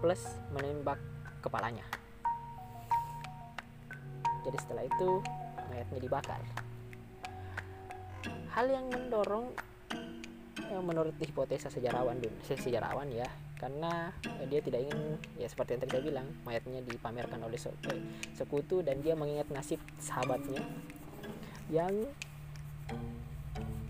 plus 0.03 0.19
menembak 0.51 0.99
kepalanya. 1.39 1.83
Jadi 4.43 4.57
setelah 4.59 4.83
itu 4.87 5.23
mayatnya 5.71 5.99
dibakar 5.99 6.43
hal 8.59 8.67
yang 8.67 8.91
mendorong 8.91 9.55
ya, 10.67 10.83
menurut 10.83 11.15
hipotesa 11.15 11.71
sejarawan 11.71 12.19
sejarawan 12.43 13.07
ya 13.07 13.23
karena 13.55 14.11
eh, 14.43 14.51
dia 14.51 14.59
tidak 14.59 14.83
ingin 14.83 15.15
ya 15.39 15.47
seperti 15.47 15.79
yang 15.79 15.81
tadi 15.87 15.91
saya 15.95 16.03
bilang 16.03 16.27
mayatnya 16.43 16.83
dipamerkan 16.83 17.39
oleh 17.39 17.55
eh, 17.55 18.03
sekutu 18.35 18.83
dan 18.83 18.99
dia 18.99 19.15
mengingat 19.15 19.47
nasib 19.47 19.79
sahabatnya 19.95 20.59
yang 21.71 22.03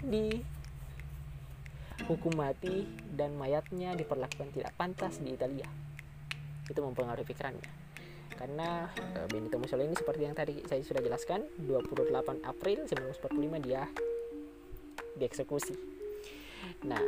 di 0.05 0.37
hukum 2.05 2.37
mati 2.37 2.85
dan 3.17 3.33
mayatnya 3.41 3.97
diperlakukan 3.97 4.53
tidak 4.53 4.73
pantas 4.77 5.17
di 5.17 5.33
Italia. 5.33 5.65
Itu 6.65 6.81
mempengaruhi 6.81 7.27
pikirannya. 7.27 7.69
Karena 8.33 8.87
uh, 8.87 9.27
Benito 9.27 9.59
Mussolini 9.59 9.93
seperti 9.93 10.23
yang 10.25 10.33
tadi 10.33 10.63
saya 10.65 10.79
sudah 10.81 11.03
jelaskan 11.03 11.43
28 11.59 12.41
April 12.47 12.87
1945 12.87 13.67
dia 13.67 13.83
dieksekusi. 15.19 15.75
Nah 16.87 17.03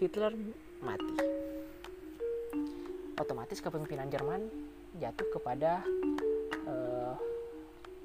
Hitler 0.00 0.32
mati. 0.80 1.14
Otomatis 3.20 3.60
kepemimpinan 3.60 4.08
Jerman 4.08 4.48
jatuh 4.96 5.28
kepada 5.28 5.84
uh, 6.64 7.14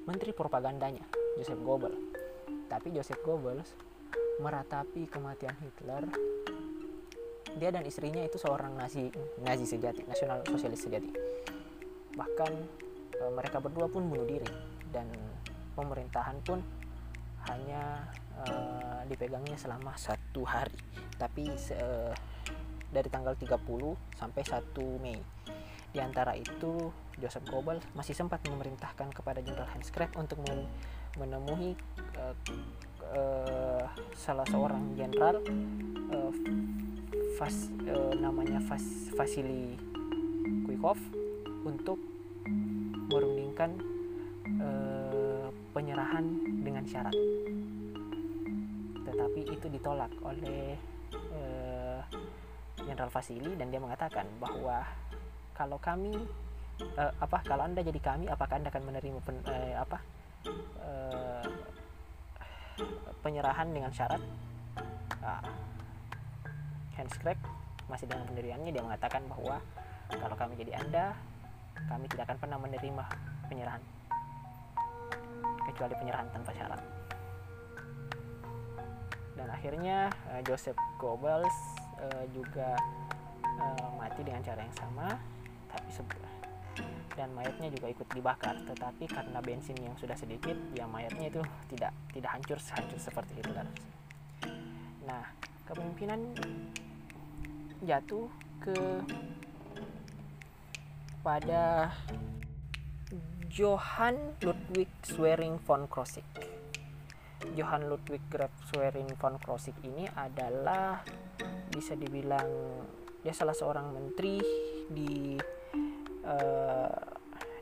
menteri 0.03 0.35
propagandanya 0.35 1.07
Joseph 1.39 1.63
Goebbels. 1.63 1.95
Tapi 2.67 2.91
Joseph 2.91 3.23
Goebbels 3.23 3.71
meratapi 4.43 5.07
kematian 5.07 5.55
Hitler. 5.63 6.03
Dia 7.55 7.71
dan 7.71 7.87
istrinya 7.87 8.19
itu 8.19 8.35
seorang 8.35 8.75
Nazi 8.75 9.07
Nazi 9.39 9.63
sejati 9.63 10.03
nasional 10.03 10.43
sosialis 10.43 10.83
sejati. 10.83 11.07
Bahkan 12.11 12.51
e, 13.15 13.23
mereka 13.31 13.63
berdua 13.63 13.87
pun 13.87 14.11
bunuh 14.11 14.27
diri. 14.27 14.47
Dan 14.91 15.07
pemerintahan 15.79 16.35
pun 16.43 16.59
hanya 17.47 18.11
e, 18.43 18.53
dipegangnya 19.07 19.55
selama 19.55 19.95
satu 19.95 20.43
hari. 20.43 20.75
Tapi 21.15 21.53
se, 21.55 21.77
dari 22.91 23.09
tanggal 23.11 23.35
30 23.35 23.59
sampai 24.15 24.41
1 24.43 25.03
Mei. 25.03 25.19
Di 25.95 25.99
antara 26.03 26.35
itu 26.35 26.91
Joseph 27.15 27.47
Goebbels 27.47 27.83
masih 27.95 28.11
sempat 28.11 28.43
memerintahkan 28.47 29.15
kepada 29.15 29.39
Jenderal 29.39 29.71
Hans 29.71 29.91
Krebs 29.91 30.15
untuk 30.19 30.43
menemui 31.15 31.75
uh, 32.19 32.35
uh, 33.15 33.83
salah 34.15 34.43
seorang 34.51 34.95
jenderal 34.99 35.39
uh, 36.11 36.33
fas, 37.39 37.71
uh, 37.87 38.13
namanya 38.19 38.59
Fas, 38.67 38.83
Vasily 39.15 39.79
Kuikov 40.67 40.99
untuk 41.63 41.99
merundingkan 43.11 43.79
uh, 44.59 45.47
penyerahan 45.71 46.25
dengan 46.63 46.83
syarat 46.83 47.15
tetapi 49.15 49.47
itu 49.47 49.67
ditolak 49.71 50.11
oleh 50.27 50.75
Jenderal 52.75 53.07
uh, 53.07 53.15
Vasily 53.15 53.55
dan 53.55 53.71
dia 53.71 53.79
mengatakan 53.79 54.27
bahwa 54.43 54.83
kalau 55.55 55.79
kami 55.79 56.11
uh, 56.99 57.11
apa 57.23 57.39
kalau 57.47 57.63
anda 57.63 57.79
jadi 57.79 57.95
kami 58.03 58.27
apakah 58.27 58.59
anda 58.59 58.67
akan 58.67 58.83
menerima 58.83 59.19
pen, 59.23 59.39
uh, 59.47 59.75
apa 59.79 59.97
uh, 60.83 61.47
penyerahan 63.23 63.71
dengan 63.71 63.95
syarat? 63.95 64.19
Hans 66.99 67.15
Craig 67.17 67.39
masih 67.87 68.05
dengan 68.05 68.29
pendiriannya 68.29 68.69
dia 68.69 68.83
mengatakan 68.83 69.25
bahwa 69.31 69.57
kalau 70.11 70.35
kami 70.37 70.53
jadi 70.59 70.77
anda 70.83 71.15
kami 71.87 72.05
tidak 72.11 72.29
akan 72.29 72.37
pernah 72.37 72.59
menerima 72.59 73.03
penyerahan. 73.47 73.81
Kecuali 75.65 75.93
penyerahan 75.97 76.29
tanpa 76.29 76.51
syarat 76.53 76.94
dan 79.35 79.47
akhirnya 79.51 80.09
uh, 80.31 80.41
Joseph 80.47 80.79
Goebbels 80.99 81.55
uh, 81.99 82.25
juga 82.31 82.75
uh, 83.43 83.89
mati 83.99 84.23
dengan 84.23 84.41
cara 84.43 84.63
yang 84.63 84.75
sama 84.75 85.15
tapi 85.71 85.91
dan 87.15 87.31
mayatnya 87.31 87.71
juga 87.71 87.87
ikut 87.87 88.07
dibakar. 88.11 88.55
Tetapi 88.67 89.07
karena 89.07 89.39
bensin 89.39 89.79
yang 89.79 89.95
sudah 89.95 90.15
sedikit 90.19 90.55
ya 90.75 90.83
mayatnya 90.87 91.31
itu 91.31 91.41
tidak 91.71 91.91
tidak 92.11 92.31
hancur 92.31 92.59
hancur 92.59 92.99
seperti 92.99 93.39
kan 93.43 93.67
nah 95.05 95.23
kepemimpinan 95.69 96.33
jatuh 97.85 98.25
ke 98.57 98.77
pada 101.21 101.93
Johann 103.53 104.37
Ludwig 104.41 104.89
Schwerin 105.05 105.61
von 105.61 105.85
Krosigk 105.85 106.25
Johann 107.53 107.85
Ludwig 107.85 108.25
Graf 108.25 108.49
Schwerin 108.71 109.09
von 109.21 109.37
Krosigk 109.37 109.77
ini 109.85 110.09
adalah 110.09 111.05
bisa 111.69 111.93
dibilang 111.93 112.49
dia 113.21 113.33
salah 113.33 113.53
seorang 113.53 113.93
menteri 113.93 114.41
di 114.89 115.37
uh, 116.25 117.01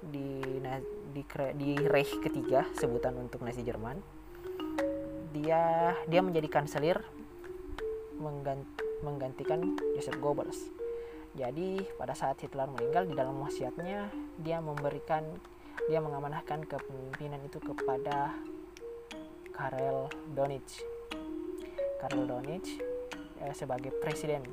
di 0.03 0.43
di 1.13 1.21
di 1.55 1.69
Reich 1.87 2.19
ketiga 2.19 2.67
sebutan 2.75 3.15
untuk 3.19 3.43
Nazi 3.43 3.63
Jerman. 3.63 3.99
Dia 5.35 5.95
dia 6.07 6.21
menjadi 6.23 6.47
kanselir 6.47 6.99
menggantikan 9.03 9.75
Joseph 9.95 10.19
Goebbels. 10.19 10.71
Jadi 11.33 11.81
pada 11.97 12.13
saat 12.13 12.37
Hitler 12.39 12.69
meninggal 12.69 13.09
di 13.09 13.17
dalam 13.17 13.41
wasiatnya 13.41 14.13
dia 14.37 14.61
memberikan 14.61 15.25
dia 15.89 15.99
mengamanahkan 15.99 16.63
kepemimpinan 16.69 17.41
itu 17.43 17.59
kepada 17.59 18.31
Karel 19.53 20.09
Donitz 20.33 20.81
Karel 22.03 22.27
Donitz 22.27 22.67
eh, 23.39 23.55
sebagai 23.55 23.95
presiden. 24.03 24.43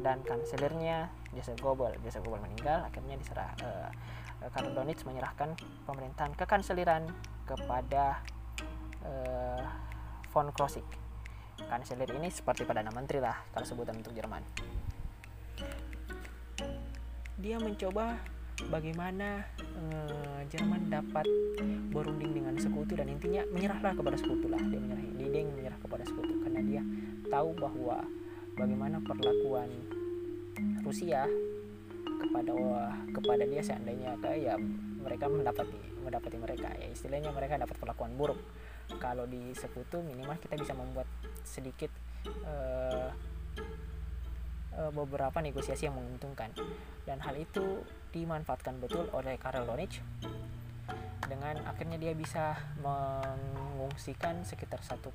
Dan 0.00 0.26
kanselirnya 0.26 1.12
Joseph 1.30 1.62
Goebbels. 1.62 1.94
Joseph 2.02 2.26
Goebbels 2.26 2.42
meninggal, 2.42 2.88
akhirnya 2.88 3.14
diserah 3.20 3.52
uh, 3.62 3.90
Karl 4.50 4.72
Donitz 4.72 5.04
menyerahkan 5.04 5.54
pemerintahan 5.84 6.32
kekanseliran 6.34 7.04
kepada 7.44 8.24
uh, 9.04 9.62
von 10.32 10.48
Krosigk. 10.50 10.88
Kanselir 11.60 12.08
ini 12.16 12.32
seperti 12.32 12.64
perdana 12.64 12.88
menteri 12.88 13.20
lah 13.20 13.36
kalau 13.52 13.68
sebutan 13.68 14.00
untuk 14.00 14.16
Jerman. 14.16 14.40
Dia 17.36 17.60
mencoba 17.60 18.16
bagaimana 18.68 19.46
uh, 19.56 20.40
Jerman 20.50 20.92
dapat 20.92 21.24
berunding 21.94 22.36
dengan 22.36 22.54
sekutu 22.58 22.98
dan 22.98 23.08
intinya 23.08 23.46
menyerahlah 23.54 23.94
kepada 23.96 24.16
sekutu 24.18 24.50
lah. 24.50 24.60
Dia 24.60 24.80
menyerah 24.82 25.04
dia 25.16 25.46
menyerah 25.46 25.78
kepada 25.78 26.04
sekutu 26.04 26.34
karena 26.42 26.60
dia 26.60 26.82
tahu 27.30 27.54
bahwa 27.56 28.02
bagaimana 28.58 28.98
perlakuan 29.00 29.70
Rusia 30.82 31.24
kepada 32.20 32.52
kepada 33.14 33.44
dia 33.48 33.62
seandainya 33.64 34.18
kayak 34.20 34.38
ya 34.42 34.54
mereka 35.00 35.30
mendapati 35.30 35.80
mendapati 36.02 36.36
mereka. 36.36 36.68
Ya 36.76 36.88
istilahnya 36.92 37.30
mereka 37.32 37.56
dapat 37.56 37.76
perlakuan 37.78 38.12
buruk. 38.18 38.40
Kalau 38.98 39.24
di 39.24 39.54
sekutu 39.54 40.02
minimal 40.02 40.34
kita 40.42 40.58
bisa 40.58 40.74
membuat 40.74 41.06
sedikit 41.46 41.94
uh, 42.42 43.14
uh, 44.76 44.92
beberapa 44.94 45.38
negosiasi 45.42 45.88
yang 45.88 45.96
menguntungkan 45.96 46.52
dan 47.08 47.18
hal 47.22 47.34
itu 47.38 47.82
dimanfaatkan 48.14 48.78
betul 48.78 49.06
oleh 49.14 49.38
Karel 49.38 49.66
Donich 49.66 50.02
dengan 51.30 51.62
akhirnya 51.62 51.94
dia 51.94 52.10
bisa 52.10 52.58
mengungsikan 52.82 54.42
sekitar 54.42 54.82
1,8 54.82 55.14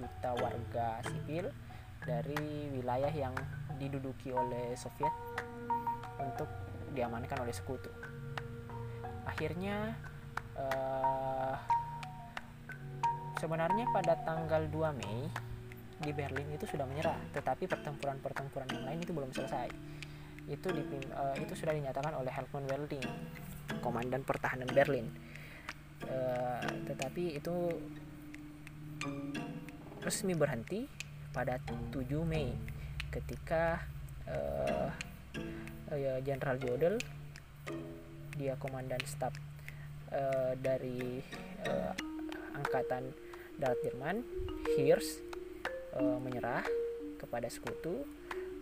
juta 0.00 0.30
warga 0.40 1.04
sipil 1.04 1.52
dari 2.00 2.72
wilayah 2.72 3.12
yang 3.12 3.36
diduduki 3.76 4.32
oleh 4.32 4.72
Soviet 4.72 5.12
untuk 6.16 6.48
diamankan 6.96 7.44
oleh 7.44 7.52
sekutu. 7.52 7.92
Akhirnya 9.28 9.92
uh, 10.56 11.56
sebenarnya 13.36 13.84
pada 13.92 14.16
tanggal 14.24 14.64
2 14.72 15.00
Mei 15.00 15.28
di 16.00 16.10
Berlin 16.10 16.48
itu 16.54 16.66
sudah 16.66 16.86
menyerah, 16.88 17.16
tetapi 17.30 17.70
pertempuran-pertempuran 17.70 18.68
yang 18.70 18.84
lain 18.86 18.98
itu 19.02 19.12
belum 19.14 19.30
selesai. 19.30 19.68
Itu 20.50 20.68
di, 20.74 20.82
uh, 21.14 21.36
itu 21.38 21.54
sudah 21.54 21.72
dinyatakan 21.72 22.14
oleh 22.18 22.32
Helmut 22.34 22.66
Welding, 22.68 23.06
komandan 23.80 24.26
pertahanan 24.26 24.68
Berlin. 24.70 25.08
Uh, 26.04 26.60
tetapi 26.90 27.38
itu 27.38 27.54
resmi 30.04 30.36
berhenti 30.36 30.84
pada 31.32 31.56
7 31.64 32.04
Mei 32.28 32.52
ketika 33.08 33.80
uh, 34.28 34.88
Jenderal 36.22 36.56
uh, 36.58 36.60
Jodel 36.60 36.96
dia 38.34 38.58
komandan 38.58 39.00
staf 39.06 39.32
uh, 40.12 40.52
dari 40.58 41.22
uh, 41.64 41.92
angkatan 42.58 43.14
darat 43.58 43.78
Jerman 43.86 44.22
Hirsch 44.74 45.22
uh, 45.98 46.18
menyerah 46.22 46.64
kepada 47.18 47.48
sekutu 47.48 48.04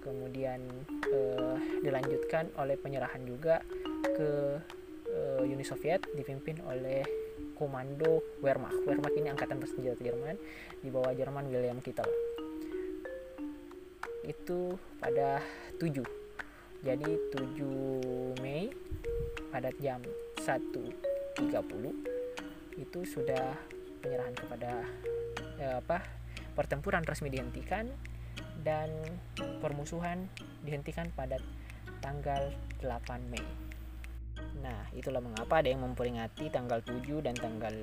kemudian 0.03 0.59
uh, 1.11 1.57
dilanjutkan 1.81 2.51
oleh 2.59 2.75
penyerahan 2.75 3.23
juga 3.23 3.63
ke 4.03 4.59
uh, 5.13 5.43
Uni 5.47 5.63
Soviet 5.63 6.03
dipimpin 6.19 6.59
oleh 6.67 7.07
komando 7.55 8.23
Wehrmacht. 8.43 8.83
Wehrmacht 8.83 9.15
ini 9.15 9.31
angkatan 9.31 9.63
bersenjata 9.63 10.03
Jerman 10.03 10.35
di 10.83 10.91
bawah 10.91 11.15
Jerman 11.15 11.47
William 11.47 11.79
Kittel. 11.79 12.11
Itu 14.27 14.75
pada 14.99 15.39
7 15.79 16.23
jadi 16.83 17.11
7 17.31 18.43
Mei 18.43 18.75
pada 19.55 19.71
jam 19.79 20.03
1.30 20.43 21.39
itu 22.75 23.01
sudah 23.07 23.55
penyerahan 24.03 24.35
kepada 24.35 24.83
eh, 25.63 25.79
apa 25.79 26.03
pertempuran 26.53 27.05
resmi 27.05 27.33
dihentikan 27.33 27.89
dan 28.63 28.91
permusuhan 29.59 30.31
dihentikan 30.63 31.11
pada 31.13 31.39
tanggal 32.03 32.55
8 32.83 33.31
Mei. 33.31 33.43
Nah, 34.63 34.87
itulah 34.95 35.23
mengapa 35.23 35.63
ada 35.63 35.69
yang 35.71 35.83
memperingati 35.83 36.51
tanggal 36.51 36.83
7 36.83 37.23
dan 37.23 37.35
tanggal 37.35 37.75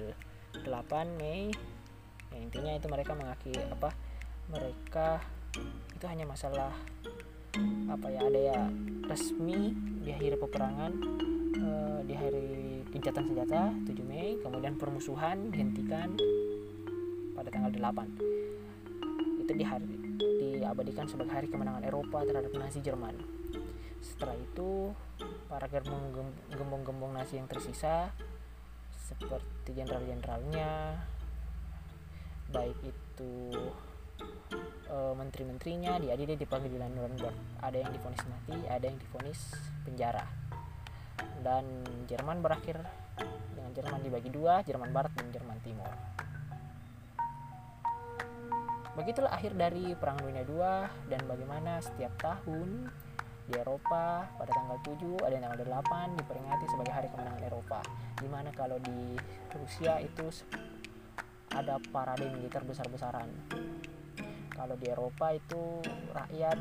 8 0.64 1.20
Mei. 1.20 1.52
Ya, 2.30 2.38
intinya 2.38 2.72
itu 2.76 2.88
mereka 2.88 3.16
mengaki 3.16 3.56
apa? 3.58 3.92
Mereka 4.50 5.08
itu 5.98 6.06
hanya 6.08 6.26
masalah 6.30 6.72
apa 7.90 8.08
ya 8.14 8.22
ada 8.30 8.40
ya 8.40 8.62
resmi 9.10 9.74
di 10.06 10.14
akhir 10.14 10.38
peperangan 10.38 10.92
uh, 11.58 12.00
di 12.06 12.14
hari 12.14 12.50
gencatan 12.94 13.26
senjata 13.26 13.74
7 13.90 13.98
Mei 14.06 14.38
kemudian 14.40 14.78
permusuhan 14.78 15.50
dihentikan 15.50 16.14
pada 17.34 17.50
tanggal 17.50 17.74
8 17.74 18.39
itu 19.50 19.58
di 19.58 19.66
hari 19.66 19.90
diabadikan 20.62 21.10
sebagai 21.10 21.34
hari 21.34 21.50
kemenangan 21.50 21.82
Eropa 21.82 22.22
terhadap 22.22 22.54
Nazi 22.54 22.86
Jerman. 22.86 23.18
Setelah 23.98 24.38
itu 24.38 24.94
para 25.50 25.66
gembong-gembong 26.54 27.18
Nazi 27.18 27.42
yang 27.42 27.50
tersisa 27.50 28.14
seperti 28.94 29.74
jenderal-jenderalnya 29.74 31.02
baik 32.54 32.78
itu 32.94 33.34
e, 34.86 34.98
menteri-menterinya 35.18 35.98
diadili 35.98 36.38
di 36.38 36.46
pengadilan 36.46 36.94
Nuremberg. 36.94 37.34
Ada 37.66 37.90
yang 37.90 37.90
difonis 37.90 38.22
mati 38.30 38.54
ada 38.70 38.86
yang 38.86 39.02
difonis 39.02 39.58
penjara. 39.82 40.30
Dan 41.42 41.66
Jerman 42.06 42.46
berakhir 42.46 42.86
dengan 43.58 43.74
Jerman 43.74 44.06
dibagi 44.06 44.30
dua 44.30 44.62
Jerman 44.62 44.94
Barat 44.94 45.10
dan 45.18 45.34
Jerman 45.34 45.58
Timur 45.66 45.90
begitulah 49.00 49.32
akhir 49.32 49.56
dari 49.56 49.96
Perang 49.96 50.20
Dunia 50.20 50.44
II 50.44 50.60
dan 51.08 51.24
bagaimana 51.24 51.80
setiap 51.80 52.12
tahun 52.20 52.92
di 53.48 53.56
Eropa 53.56 54.28
pada 54.36 54.52
tanggal 54.52 54.78
7 54.84 55.24
ada 55.24 55.40
tanggal 55.40 55.80
8 55.80 56.20
diperingati 56.20 56.66
sebagai 56.68 56.92
hari 56.92 57.08
kemenangan 57.08 57.44
Eropa. 57.48 57.80
Di 58.20 58.28
mana 58.28 58.52
kalau 58.52 58.76
di 58.84 59.16
Rusia 59.56 60.04
itu 60.04 60.28
ada 61.56 61.80
parade 61.96 62.28
militer 62.28 62.62
besar-besaran 62.68 63.32
kalau 64.60 64.76
di 64.76 64.92
Eropa 64.92 65.32
itu 65.32 65.80
rakyat 66.12 66.60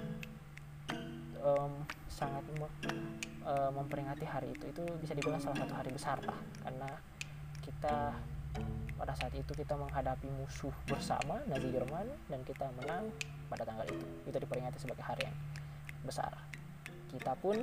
um, 1.43 1.83
sangat 2.07 2.47
um, 2.55 3.71
memperingati 3.75 4.23
hari 4.23 4.55
itu. 4.55 4.71
Itu 4.71 4.87
bisa 5.03 5.19
dibilang 5.19 5.43
salah 5.43 5.67
satu 5.67 5.75
hari 5.75 5.91
besar 5.91 6.23
lah 6.23 6.39
karena 6.63 6.89
kita 7.67 8.15
pada 8.99 9.15
saat 9.15 9.31
itu 9.31 9.55
kita 9.55 9.79
menghadapi 9.79 10.27
musuh 10.35 10.75
bersama 10.91 11.39
Nazi 11.47 11.71
Jerman 11.71 12.11
dan 12.27 12.43
kita 12.43 12.67
menang 12.83 13.15
pada 13.47 13.63
tanggal 13.63 13.87
itu. 13.87 14.07
Itu 14.27 14.37
diperingati 14.43 14.79
sebagai 14.83 15.07
hari 15.07 15.23
yang 15.31 15.37
besar. 16.03 16.35
Kita 17.15 17.39
pun 17.39 17.63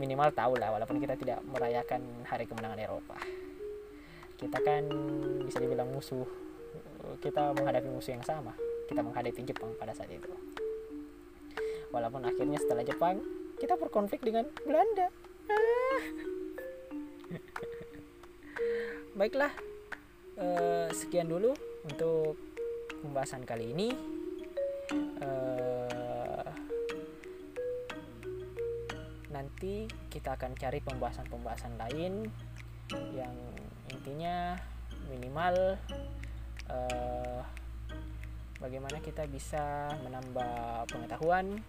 minimal 0.00 0.32
tahu 0.32 0.56
lah 0.56 0.72
walaupun 0.72 0.96
kita 0.96 1.14
tidak 1.20 1.44
merayakan 1.44 2.00
hari 2.24 2.48
kemenangan 2.48 2.80
Eropa. 2.80 3.20
Kita 4.40 4.58
kan 4.64 4.88
bisa 5.44 5.60
dibilang 5.60 5.92
musuh 5.92 6.24
kita 7.20 7.52
menghadapi 7.52 7.88
musuh 7.92 8.16
yang 8.16 8.24
sama. 8.24 8.56
Kita 8.88 9.04
menghadapi 9.04 9.44
Jepang 9.44 9.76
pada 9.76 9.92
saat 9.92 10.08
itu. 10.08 10.32
Walaupun 11.92 12.24
akhirnya 12.24 12.56
setelah 12.56 12.84
Jepang 12.84 13.20
kita 13.60 13.76
berkonflik 13.76 14.24
dengan 14.24 14.48
Belanda. 14.64 15.12
Ah. 15.52 16.47
baiklah 19.18 19.52
uh, 20.38 20.88
sekian 20.92 21.28
dulu 21.28 21.52
untuk 21.86 22.38
pembahasan 23.02 23.44
kali 23.44 23.72
ini. 23.72 23.88
Uh, 25.20 26.48
nanti 29.28 29.86
kita 30.08 30.34
akan 30.34 30.56
cari 30.56 30.80
pembahasan-pembahasan 30.82 31.76
lain 31.76 32.32
yang 33.12 33.36
intinya 33.92 34.56
minimal 35.12 35.76
uh, 36.72 37.40
bagaimana 38.58 38.98
kita 39.04 39.28
bisa 39.28 39.92
menambah 40.00 40.88
pengetahuan 40.88 41.60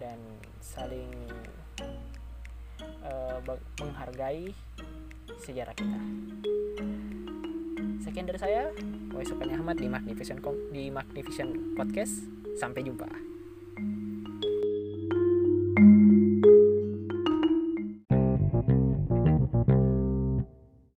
dan 0.00 0.18
saling 0.60 1.12
uh, 3.04 3.38
menghargai 3.80 4.50
sejarah 5.42 5.74
kita. 5.76 6.00
Sekian 8.02 8.26
dari 8.26 8.38
saya, 8.38 8.70
Waisokan 9.12 9.50
Ahmad 9.50 9.78
di 9.78 9.90
Magnificent 9.90 10.40
di 10.70 10.88
Magnificent 10.92 11.74
Podcast. 11.74 12.22
Sampai 12.56 12.86
jumpa. 12.86 13.08
thank 15.76 16.10
you 16.10 16.35